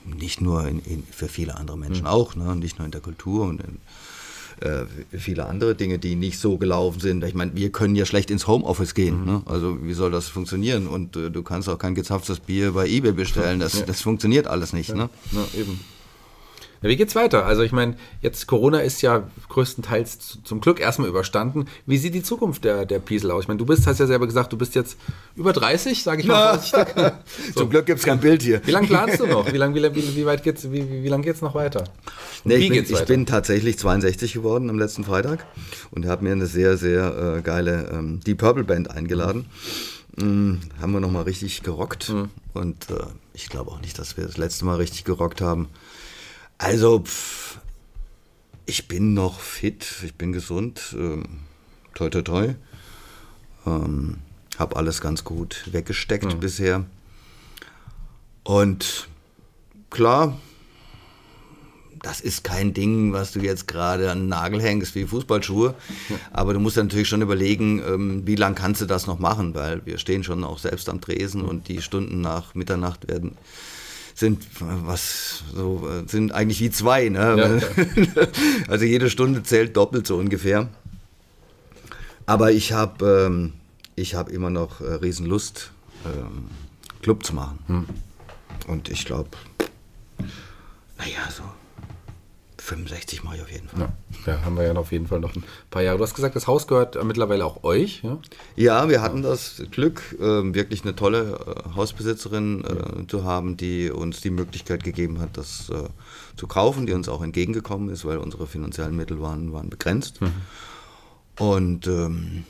[0.06, 2.10] nicht nur in, in, für viele andere Menschen mhm.
[2.10, 2.56] auch, ne?
[2.56, 3.80] nicht nur in der Kultur und in,
[4.62, 7.24] äh, viele andere Dinge, die nicht so gelaufen sind.
[7.24, 9.22] Ich meine, wir können ja schlecht ins Homeoffice gehen.
[9.22, 9.26] Mhm.
[9.26, 9.42] Ne?
[9.46, 10.88] Also wie soll das funktionieren?
[10.88, 13.60] Und äh, du kannst auch kein gezapftes Bier bei eBay bestellen.
[13.60, 13.86] Das, ja.
[13.86, 14.90] das funktioniert alles nicht.
[14.90, 14.96] Ja.
[14.96, 15.10] Ne?
[15.32, 15.80] Ja, eben.
[16.82, 17.46] Ja, wie geht's weiter?
[17.46, 21.66] Also ich meine, jetzt Corona ist ja größtenteils zum Glück erstmal überstanden.
[21.86, 23.44] Wie sieht die Zukunft der, der Piesel aus?
[23.44, 24.98] Ich meine, du bist, hast ja selber gesagt, du bist jetzt
[25.36, 26.76] über 30, sage ich mal so.
[27.62, 28.62] Zum Glück gibt es kein Bild hier.
[28.66, 29.52] Wie lange planst du noch?
[29.52, 31.86] Wie lange wie, wie, wie weit geht's, wie, wie, wie lang geht's noch weiter?
[32.44, 35.46] Nee, ich, bin, ich bin, tatsächlich 62 geworden am letzten Freitag
[35.92, 39.46] und habe mir eine sehr, sehr äh, geile ähm, Deep Purple Band eingeladen.
[40.18, 40.62] Mhm.
[40.82, 42.10] haben wir nochmal richtig gerockt.
[42.10, 42.30] Mhm.
[42.54, 45.68] Und äh, ich glaube auch nicht, dass wir das letzte Mal richtig gerockt haben.
[46.58, 47.60] Also, pff,
[48.66, 51.24] ich bin noch fit, ich bin gesund, ähm,
[51.94, 52.56] toi toi toi.
[53.66, 54.18] Ähm,
[54.58, 56.40] hab alles ganz gut weggesteckt mhm.
[56.40, 56.86] bisher.
[58.44, 59.08] Und
[59.90, 60.40] klar,
[62.02, 65.74] das ist kein Ding, was du jetzt gerade an den Nagel hängst wie Fußballschuhe.
[66.32, 69.86] Aber du musst natürlich schon überlegen, ähm, wie lange kannst du das noch machen, weil
[69.86, 73.38] wir stehen schon auch selbst am Tresen und die Stunden nach Mitternacht werden
[74.16, 77.10] sind was so sind eigentlich wie zwei.
[77.10, 77.62] Ne?
[78.16, 78.28] Ja,
[78.68, 80.70] also jede Stunde zählt doppelt so ungefähr.
[82.26, 83.54] Aber ich habe ähm,
[83.96, 85.72] ich habe immer noch äh, Riesenlust,
[86.06, 86.46] ähm,
[87.02, 87.60] Club zu machen.
[87.68, 87.86] Hm.
[88.68, 89.30] Und ich glaube,
[90.98, 91.44] naja, so
[92.66, 93.90] 65 mache ich auf jeden Fall.
[94.26, 95.98] Ja, ja, haben wir ja auf jeden Fall noch ein paar Jahre.
[95.98, 98.02] Du hast gesagt, das Haus gehört mittlerweile auch euch.
[98.04, 98.18] Ja,
[98.56, 103.92] ja wir hatten das Glück, äh, wirklich eine tolle äh, Hausbesitzerin äh, zu haben, die
[103.92, 105.90] uns die Möglichkeit gegeben hat, das äh,
[106.36, 110.22] zu kaufen, die uns auch entgegengekommen ist, weil unsere finanziellen Mittel waren, waren begrenzt.
[110.22, 110.32] Mhm.
[111.38, 112.46] Und ähm,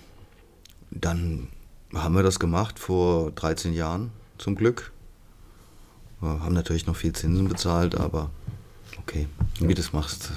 [0.92, 1.50] dann
[1.94, 4.92] haben wir das gemacht vor 13 Jahren, zum Glück.
[6.22, 8.30] Wir haben natürlich noch viel Zinsen bezahlt, aber
[9.08, 9.28] Okay,
[9.60, 10.32] wie du das machst.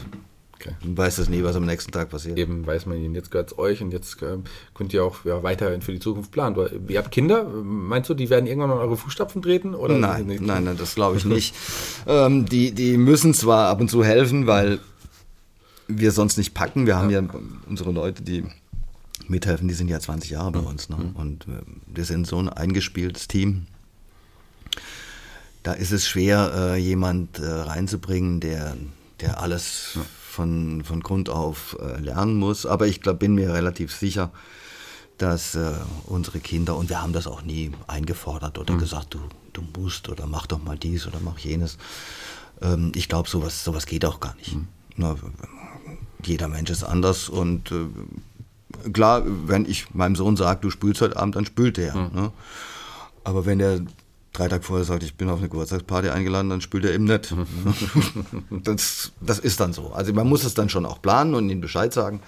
[0.60, 0.74] Okay.
[0.82, 2.36] Du weißt es nie, was am nächsten Tag passiert.
[2.36, 3.14] Eben weiß man ihn.
[3.14, 4.38] Jetzt gehört es euch und jetzt äh,
[4.74, 6.56] könnt ihr auch ja, weiterhin für die Zukunft planen.
[6.88, 9.74] Ihr habt Kinder, meinst du, die werden irgendwann in eure Fußstapfen treten?
[9.76, 11.54] Oder nein, nein, nein, das glaube ich nicht.
[12.08, 14.80] ähm, die, die müssen zwar ab und zu helfen, weil
[15.86, 16.86] wir sonst nicht packen.
[16.86, 17.28] Wir haben ja, ja
[17.68, 18.44] unsere Leute, die
[19.28, 20.88] mithelfen, die sind ja 20 Jahre bei uns.
[20.88, 20.96] Ne?
[20.96, 21.16] Mhm.
[21.16, 23.66] Und äh, wir sind so ein eingespieltes Team
[25.68, 28.74] da ist es schwer, äh, jemand äh, reinzubringen, der
[29.20, 30.02] der alles ja.
[30.30, 32.66] von, von Grund auf äh, lernen muss.
[32.66, 34.30] Aber ich glaub, bin mir relativ sicher,
[35.18, 35.72] dass äh,
[36.06, 38.78] unsere Kinder, und wir haben das auch nie eingefordert oder mhm.
[38.78, 39.18] gesagt, du,
[39.52, 41.78] du musst oder mach doch mal dies oder mach jenes.
[42.62, 44.54] Ähm, ich glaube, sowas, sowas geht auch gar nicht.
[44.54, 44.68] Mhm.
[44.96, 45.16] Na,
[46.24, 51.16] jeder Mensch ist anders und äh, klar, wenn ich meinem Sohn sage, du spülst heute
[51.16, 51.96] Abend, dann spült er.
[51.96, 52.14] Mhm.
[52.14, 52.32] Ne?
[53.24, 53.80] Aber wenn er
[54.38, 57.34] drei Tage vorher sagt, ich bin auf eine Geburtstagsparty eingeladen, dann spült er eben nicht.
[58.50, 59.92] Das, das ist dann so.
[59.92, 62.20] Also man muss es dann schon auch planen und ihnen Bescheid sagen.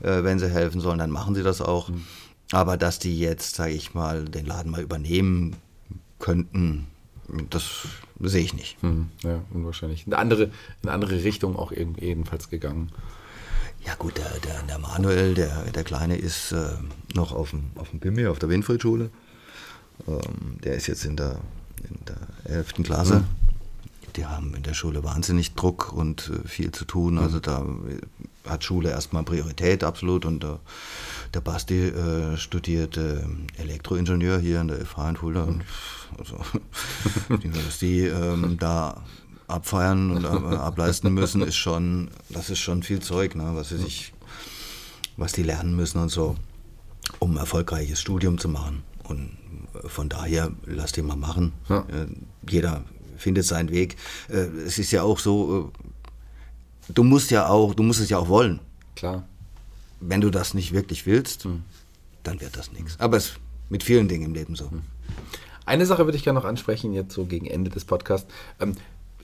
[0.00, 1.88] Äh, wenn sie helfen sollen, dann machen sie das auch.
[1.88, 2.04] Mhm.
[2.52, 5.56] Aber dass die jetzt, sage ich mal, den Laden mal übernehmen
[6.18, 6.86] könnten,
[7.50, 7.86] das
[8.20, 8.82] sehe ich nicht.
[8.82, 9.10] Mhm.
[9.22, 10.06] Ja, unwahrscheinlich.
[10.06, 10.50] Eine andere,
[10.82, 12.90] eine andere Richtung auch jedenfalls gegangen.
[13.84, 16.70] Ja gut, der, der, der Manuel, der, der Kleine, ist äh,
[17.14, 19.10] noch auf dem, auf dem Pimmel, auf der Winfried-Schule.
[20.06, 21.38] Ähm, der ist jetzt in der,
[21.88, 22.74] in der 11.
[22.84, 23.20] Klasse.
[23.20, 23.24] Mhm.
[24.16, 27.18] Die haben in der Schule wahnsinnig Druck und äh, viel zu tun.
[27.18, 27.66] Also da
[28.46, 30.24] hat Schule erstmal Priorität, absolut.
[30.24, 30.56] Und äh,
[31.32, 33.22] der Basti äh, studiert äh,
[33.56, 35.44] Elektroingenieur hier in der FH in Fulda.
[35.44, 35.64] Und
[36.18, 36.38] also,
[37.66, 39.02] dass die ähm, da
[39.46, 43.78] abfeiern und äh, ableisten müssen, ist schon, das ist schon viel Zeug, ne, was sie
[43.78, 44.12] sich,
[45.16, 46.36] was die lernen müssen und so,
[47.18, 48.82] um ein erfolgreiches Studium zu machen.
[49.04, 49.36] Und
[49.86, 51.52] von daher, lass die mal machen.
[51.68, 51.80] Ja.
[51.80, 52.06] Äh,
[52.48, 52.84] jeder
[53.16, 53.96] findet seinen Weg.
[54.28, 55.72] Äh, es ist ja auch so,
[56.88, 58.60] äh, du musst ja auch, du musst es ja auch wollen.
[58.96, 59.24] Klar.
[60.00, 61.62] Wenn du das nicht wirklich willst, hm.
[62.22, 62.98] dann wird das nichts.
[63.00, 63.38] Aber es ist
[63.70, 64.70] mit vielen Dingen im Leben so.
[64.70, 64.82] Hm.
[65.66, 68.30] Eine Sache würde ich gerne noch ansprechen, jetzt so gegen Ende des Podcasts.
[68.60, 68.76] Ähm,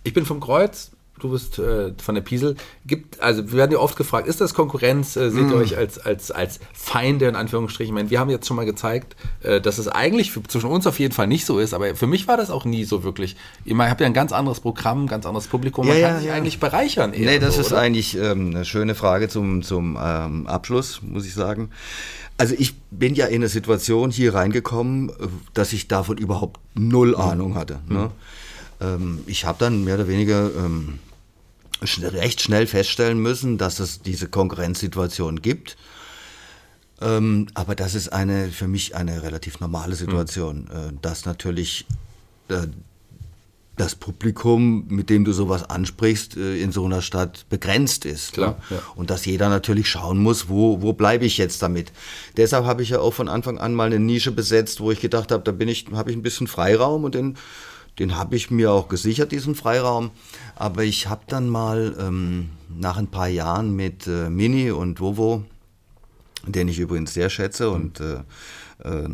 [0.02, 0.92] ich bin vom Kreuz,
[1.22, 2.56] du bist äh, von der Piesel.
[2.86, 5.16] Gibt, also wir werden ja oft gefragt, ist das Konkurrenz?
[5.16, 5.60] Äh, seht ihr mm.
[5.60, 7.92] euch als, als, als Feinde in Anführungsstrichen?
[7.92, 10.86] Ich meine, wir haben jetzt schon mal gezeigt, äh, dass es eigentlich für, zwischen uns
[10.86, 13.36] auf jeden Fall nicht so ist, aber für mich war das auch nie so wirklich.
[13.64, 15.86] Ihr habt ja ein ganz anderes Programm, ein ganz anderes Publikum.
[15.86, 16.34] Man ja, kann ja, sich ja.
[16.34, 17.12] eigentlich bereichern.
[17.12, 17.80] Eher nee, das so, ist oder?
[17.80, 21.70] eigentlich ähm, eine schöne Frage zum, zum ähm, Abschluss, muss ich sagen.
[22.40, 25.12] Also ich bin ja in eine Situation hier reingekommen, äh,
[25.52, 27.20] dass ich davon überhaupt null mhm.
[27.20, 27.80] Ahnung hatte.
[27.86, 27.98] Ne?
[27.98, 28.10] Mhm.
[28.80, 31.00] Ähm, ich habe dann mehr oder weniger ähm,
[31.82, 35.76] recht schnell feststellen müssen, dass es diese Konkurrenzsituation gibt.
[37.00, 41.00] Ähm, aber das ist eine für mich eine relativ normale Situation, mhm.
[41.00, 41.86] dass natürlich
[42.48, 42.66] äh,
[43.80, 48.34] das Publikum, mit dem du sowas ansprichst, äh, in so einer Stadt begrenzt ist.
[48.34, 48.76] Klar, ne?
[48.76, 48.82] ja.
[48.94, 51.90] Und dass jeder natürlich schauen muss, wo, wo bleibe ich jetzt damit.
[52.36, 55.32] Deshalb habe ich ja auch von Anfang an mal eine Nische besetzt, wo ich gedacht
[55.32, 57.38] habe, da bin ich, habe ich ein bisschen Freiraum und den
[57.98, 60.10] den habe ich mir auch gesichert, diesen Freiraum.
[60.56, 65.44] Aber ich habe dann mal ähm, nach ein paar Jahren mit äh, Mini und Vovo,
[66.46, 68.22] den ich übrigens sehr schätze und äh,
[68.84, 69.08] äh,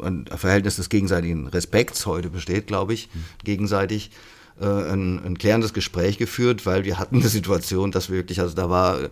[0.00, 3.08] ein Verhältnis des gegenseitigen Respekts heute besteht, glaube ich,
[3.44, 4.10] gegenseitig
[4.60, 8.68] äh, ein, ein klärendes Gespräch geführt, weil wir hatten eine Situation, dass wirklich, also da
[8.68, 9.08] war äh,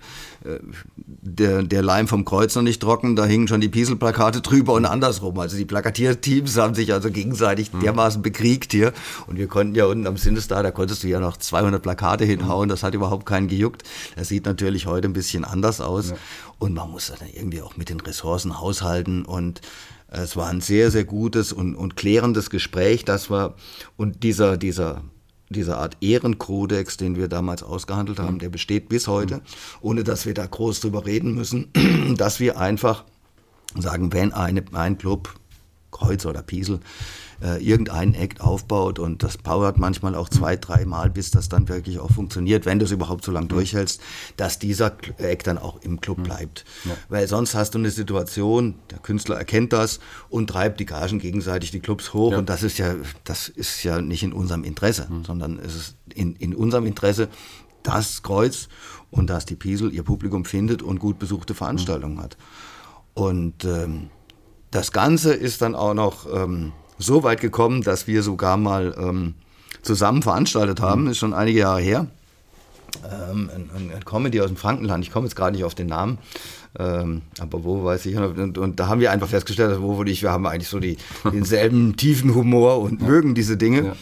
[1.07, 4.85] der, der Leim vom Kreuz noch nicht trocken, da hingen schon die Pieselplakate drüber und
[4.85, 5.39] andersrum.
[5.39, 7.81] Also die Plakatierteams haben sich also gegenseitig mhm.
[7.81, 8.93] dermaßen bekriegt hier
[9.27, 12.69] und wir konnten ja unten am Sinnestar, da konntest du ja noch 200 Plakate hinhauen,
[12.69, 13.83] das hat überhaupt keinen gejuckt.
[14.17, 16.17] Das sieht natürlich heute ein bisschen anders aus ja.
[16.59, 19.63] und man muss dann irgendwie auch mit den Ressourcen haushalten und
[20.09, 23.55] es war ein sehr, sehr gutes und, und klärendes Gespräch, das war,
[23.97, 25.03] und dieser, dieser
[25.51, 29.43] diese Art Ehrenkodex, den wir damals ausgehandelt haben, der besteht bis heute,
[29.81, 31.71] ohne dass wir da groß drüber reden müssen,
[32.17, 33.05] dass wir einfach
[33.77, 35.35] sagen, wenn eine, ein Club,
[35.91, 36.81] Kreuz oder Piesel,
[37.43, 41.99] äh, irgendeinen Act aufbaut und das powert manchmal auch zwei, dreimal, bis das dann wirklich
[41.99, 44.01] auch funktioniert, wenn du es überhaupt so lange durchhältst,
[44.37, 46.65] dass dieser Act dann auch im Club bleibt.
[46.85, 46.93] Ja.
[47.09, 51.71] Weil sonst hast du eine Situation, der Künstler erkennt das und treibt die Gagen gegenseitig
[51.71, 52.39] die Clubs hoch ja.
[52.39, 55.25] und das ist ja, das ist ja nicht in unserem Interesse, mhm.
[55.25, 57.29] sondern es ist in, in unserem Interesse,
[57.83, 58.69] das Kreuz
[59.11, 62.23] und dass die Piesel ihr Publikum findet und gut besuchte Veranstaltungen mhm.
[62.23, 62.37] hat.
[63.15, 64.11] Und ähm,
[64.71, 69.35] das Ganze ist dann auch noch ähm, so weit gekommen, dass wir sogar mal ähm,
[69.83, 72.07] zusammen veranstaltet haben, ist schon einige Jahre her.
[73.05, 76.19] Ähm, ein, ein, Comedy aus dem Frankenland, ich komme jetzt gerade nicht auf den Namen,
[76.79, 80.09] ähm, aber wo weiß ich, und, und, da haben wir einfach festgestellt, dass wo und
[80.09, 83.07] ich, wir haben eigentlich so die, denselben tiefen Humor und ja.
[83.07, 83.87] mögen diese Dinge.
[83.87, 83.97] Ja.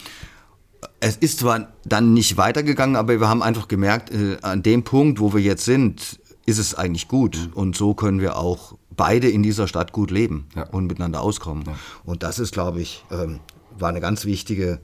[0.99, 5.19] Es ist zwar dann nicht weitergegangen, aber wir haben einfach gemerkt, äh, an dem Punkt,
[5.19, 7.37] wo wir jetzt sind, ist es eigentlich gut.
[7.37, 7.53] Mhm.
[7.53, 10.63] Und so können wir auch beide in dieser Stadt gut leben ja.
[10.63, 11.63] und miteinander auskommen.
[11.65, 11.75] Ja.
[12.03, 13.39] Und das ist, glaube ich, ähm,
[13.77, 14.81] war eine ganz wichtige,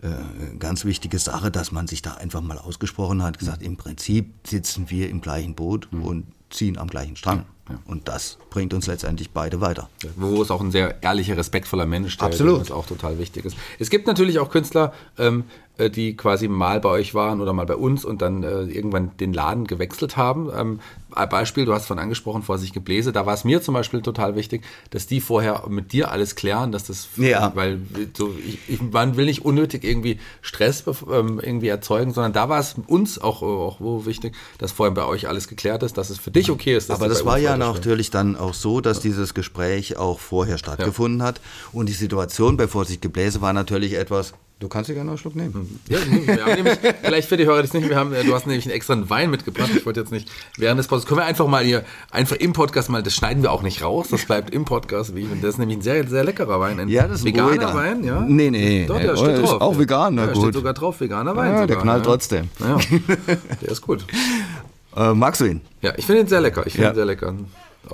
[0.00, 3.66] äh, ganz wichtige Sache, dass man sich da einfach mal ausgesprochen hat, gesagt, mhm.
[3.66, 6.02] im Prinzip sitzen wir im gleichen Boot mhm.
[6.02, 7.44] und ziehen am gleichen Strang.
[7.68, 7.78] Ja.
[7.86, 9.88] Und das bringt uns letztendlich beide weiter.
[10.16, 12.70] Wo es auch ein sehr ehrlicher, respektvoller Mensch, der Absolut.
[12.72, 13.56] auch total wichtig ist.
[13.78, 15.44] Es gibt natürlich auch Künstler, ähm,
[15.78, 19.16] äh, die quasi mal bei euch waren oder mal bei uns und dann äh, irgendwann
[19.18, 20.50] den Laden gewechselt haben.
[20.54, 20.80] Ähm,
[21.30, 24.34] Beispiel, du hast von angesprochen, vor sich Gebläse, da war es mir zum Beispiel total
[24.34, 27.52] wichtig, dass die vorher mit dir alles klären, dass das, Ja.
[27.54, 27.80] weil
[28.16, 32.60] so, ich, ich, man will nicht unnötig irgendwie Stress ähm, irgendwie erzeugen, sondern da war
[32.60, 36.18] es uns auch, auch wo wichtig, dass vorher bei euch alles geklärt ist, dass es
[36.18, 36.88] für dich okay ist.
[36.88, 40.58] Dass Aber das war uns ja natürlich dann auch so, dass dieses Gespräch auch vorher
[40.58, 41.40] stattgefunden hat.
[41.72, 44.34] Und die Situation bei Vorsicht Gebläse war natürlich etwas.
[44.62, 45.80] Du kannst dir gerne einen Schluck nehmen.
[45.88, 48.46] Ja, wir haben nämlich, vielleicht für die Hörer das nicht, wir haben, äh, du hast
[48.46, 49.70] nämlich einen extra Wein mitgebracht.
[49.74, 52.88] Ich wollte jetzt nicht während des Podcasts, können wir einfach mal hier, einfach im Podcast
[52.88, 55.16] mal, das schneiden wir auch nicht raus, das bleibt im Podcast.
[55.16, 56.78] Wie, das ist nämlich ein sehr, sehr leckerer Wein.
[56.78, 57.74] Ein Ja, das ist ein veganer Rueda.
[57.74, 58.20] Wein, ja?
[58.20, 59.02] Nee, nee, Doch, nee.
[59.02, 59.60] der steht Ist drauf.
[59.62, 60.42] auch vegan, na ja, gut.
[60.42, 61.54] steht sogar drauf, veganer Wein.
[61.54, 62.10] Ja, der sogar, knallt ja.
[62.12, 62.48] trotzdem.
[62.60, 62.78] Ja,
[63.62, 64.06] der ist gut.
[64.96, 65.60] Äh, magst du ihn?
[65.80, 66.66] Ja, ich finde ihn sehr lecker.
[66.66, 66.92] Ich finde Ja.
[66.92, 67.34] ihn sehr lecker.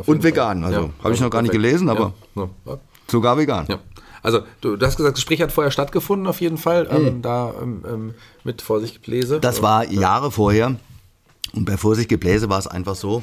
[0.07, 0.74] Und vegan, Fall.
[0.74, 1.64] also, habe ich noch gar nicht perfekt.
[1.70, 2.78] gelesen, aber- Ja, ja.
[3.11, 3.66] Sogar vegan.
[3.68, 3.78] Ja.
[4.22, 6.88] Also, du, du hast gesagt, das Gespräch hat vorher stattgefunden, auf jeden Fall.
[6.90, 9.40] Ähm, da ähm, ähm, mit Vorsicht Gebläse.
[9.40, 10.76] Das war Jahre vorher.
[11.55, 13.22] Und bei Vorsicht Gebläse war es einfach so,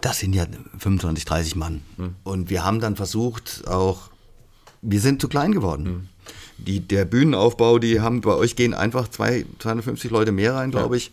[0.00, 0.46] das sind ja
[0.78, 1.82] 25, 30 Mann.
[2.24, 4.10] Und wir haben dann versucht, auch,
[4.82, 6.08] wir sind zu klein geworden.
[6.58, 10.96] Die, der Bühnenaufbau, die haben bei euch gehen einfach zwei, 250 Leute mehr rein, glaube
[10.96, 11.10] ich.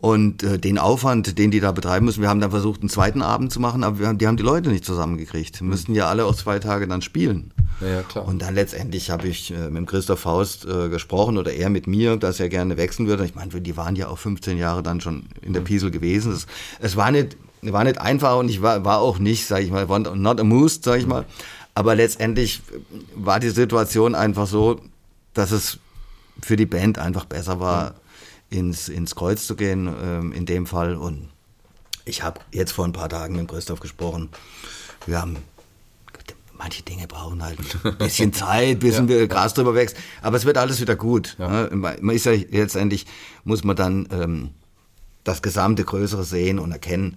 [0.00, 3.20] Und äh, den Aufwand, den die da betreiben müssen, wir haben dann versucht, einen zweiten
[3.20, 5.60] Abend zu machen, aber wir haben, die haben die Leute nicht zusammengekriegt.
[5.60, 7.52] Wir müssten ja alle auch zwei Tage dann spielen.
[7.82, 8.26] Ja, ja, klar.
[8.26, 12.16] Und dann letztendlich habe ich äh, mit Christoph Faust äh, gesprochen oder er mit mir,
[12.16, 13.26] dass er gerne wechseln würde.
[13.26, 16.32] Ich meine, die waren ja auch 15 Jahre dann schon in der Piesel gewesen.
[16.32, 16.46] Es,
[16.80, 19.86] es war, nicht, war nicht einfach und ich war, war auch nicht, sage ich mal,
[19.86, 21.26] not amused, sage ich mal.
[21.74, 22.62] Aber letztendlich
[23.14, 24.80] war die Situation einfach so,
[25.34, 25.78] dass es
[26.42, 27.94] für die Band einfach besser war,
[28.50, 30.96] ins, ins Kreuz zu gehen, ähm, in dem Fall.
[30.96, 31.28] Und
[32.04, 34.28] ich habe jetzt vor ein paar Tagen mit Christoph gesprochen.
[35.06, 35.36] Wir haben
[36.52, 39.96] manche Dinge brauchen halt ein bisschen Zeit, bis ein Gras drüber wächst.
[40.20, 41.36] Aber es wird alles wieder gut.
[41.38, 41.70] ne?
[41.72, 43.06] Man ist ja letztendlich,
[43.44, 44.50] muss man dann ähm,
[45.24, 47.16] das gesamte Größere sehen und erkennen,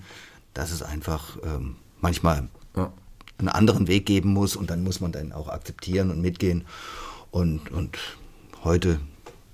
[0.53, 2.93] dass es einfach ähm, manchmal Ja.
[3.37, 6.65] einen anderen Weg geben muss und dann muss man dann auch akzeptieren und mitgehen.
[7.31, 7.97] Und, und
[8.63, 9.01] heute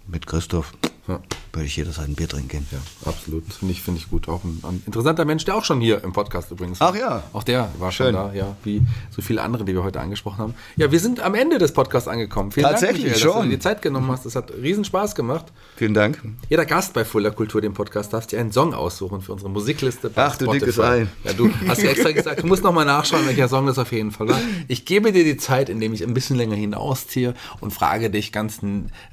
[0.06, 0.74] mit Christoph
[1.10, 1.20] Ja.
[1.54, 2.68] würde ich jederzeit ein Bier trinken.
[2.72, 2.78] Ja,
[3.10, 3.52] absolut.
[3.52, 4.30] Finde ich, finde ich gut.
[4.30, 6.92] Auch ein, ein interessanter Mensch, der auch schon hier im Podcast übrigens war.
[6.94, 7.24] Ach ja.
[7.34, 8.16] Auch der war schon Schön.
[8.16, 10.54] da, ja, wie so viele andere, die wir heute angesprochen haben.
[10.76, 12.52] Ja, wir sind am Ende des Podcasts angekommen.
[12.52, 13.50] Vielen Tatsächlich Dank, Michael, dass du schon.
[13.50, 14.26] dir die Zeit genommen hast.
[14.28, 15.48] Das hat riesen Spaß gemacht.
[15.76, 16.22] Vielen Dank.
[16.48, 20.12] Jeder Gast bei Fuller Kultur, dem Podcast, darf dir einen Song aussuchen für unsere Musikliste.
[20.12, 21.08] bei Ach, du dickes Ei.
[21.24, 24.12] Ja, du hast ja extra gesagt, du musst nochmal nachschauen, welcher Song das auf jeden
[24.12, 24.40] Fall war.
[24.68, 28.60] Ich gebe dir die Zeit, indem ich ein bisschen länger hinausziehe und frage dich ganz,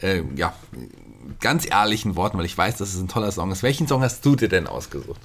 [0.03, 0.53] äh, ja,
[1.41, 3.63] ganz ehrlichen Worten, weil ich weiß, dass es ein toller Song ist.
[3.63, 5.21] Welchen Song hast du dir denn ausgesucht?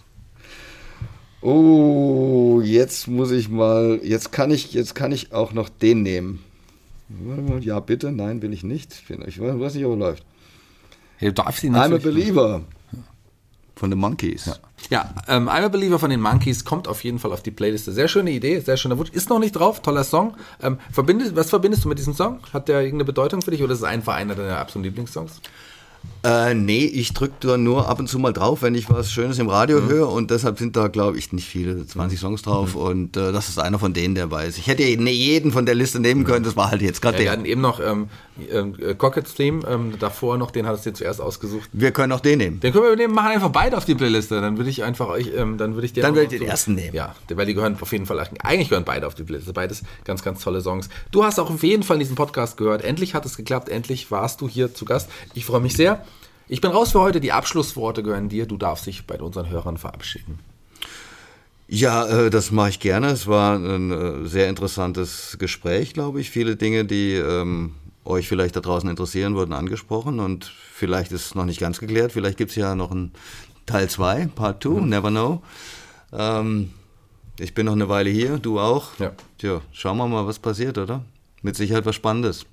[1.42, 6.44] Oh, jetzt muss ich mal, jetzt kann ich, jetzt kann ich auch noch den nehmen.
[7.62, 9.04] Ja, bitte, nein, will ich nicht.
[9.26, 10.24] Ich weiß nicht, ob er läuft.
[11.20, 12.62] Ja, du darfst ihn I'm a Believer.
[13.76, 14.60] Von The Monkeys.
[14.92, 17.92] Ja, ähm, I'm a Believer von den Monkeys kommt auf jeden Fall auf die Playliste.
[17.92, 19.10] Sehr schöne Idee, sehr schöner Wunsch.
[19.10, 20.36] Ist noch nicht drauf, toller Song.
[20.62, 22.40] Ähm, verbindest, was verbindest du mit diesem Song?
[22.54, 25.42] Hat der irgendeine Bedeutung für dich oder ist es einfach einer deiner absoluten Lieblingssongs?
[26.24, 29.40] Äh, nee, ich drücke da nur ab und zu mal drauf, wenn ich was Schönes
[29.40, 33.18] im Radio höre und deshalb sind da, glaube ich, nicht viele, 20 Songs drauf und
[33.18, 34.60] äh, das ist einer von denen, der weiß.
[34.60, 37.24] Ich hätte jeden von der Liste nehmen können, das war halt jetzt gerade Ja, wir
[37.26, 37.32] der.
[37.34, 38.10] hatten eben noch ähm,
[38.52, 41.68] ähm, Cockets Theme, ähm, davor noch, den hattest du dir zuerst ausgesucht.
[41.74, 42.60] Wir können auch den nehmen.
[42.60, 44.40] Den können wir nehmen, machen einfach beide auf die Playliste.
[44.42, 46.46] Dann würde ich einfach euch, ähm, dann würde ich dir Dann würde ich den so-
[46.46, 46.94] ersten nehmen.
[46.96, 49.54] Ja, weil die gehören auf jeden Fall, eigentlich gehören beide auf die Playliste.
[49.54, 50.88] Beides ganz, ganz tolle Songs.
[51.12, 52.84] Du hast auch auf jeden Fall diesen Podcast gehört.
[52.84, 53.70] Endlich hat es geklappt.
[53.70, 55.10] Endlich warst du hier zu Gast.
[55.34, 55.91] Ich freue mich sehr.
[56.48, 57.22] Ich bin raus für heute.
[57.22, 58.46] Die Abschlussworte gehören dir.
[58.46, 60.40] Du darfst dich bei unseren Hörern verabschieden.
[61.68, 63.08] Ja, äh, das mache ich gerne.
[63.08, 66.30] Es war ein äh, sehr interessantes Gespräch, glaube ich.
[66.30, 71.36] Viele Dinge, die ähm, euch vielleicht da draußen interessieren, wurden angesprochen und vielleicht ist es
[71.36, 72.12] noch nicht ganz geklärt.
[72.12, 73.14] Vielleicht gibt es ja noch einen
[73.66, 75.42] Teil 2, Part 2, never know.
[76.12, 76.72] Ähm,
[77.40, 79.00] ich bin noch eine Weile hier, du auch.
[79.00, 79.14] Ja.
[79.38, 81.06] Tja, schauen wir mal, was passiert, oder?
[81.42, 82.46] Mit Sicherheit was Spannendes.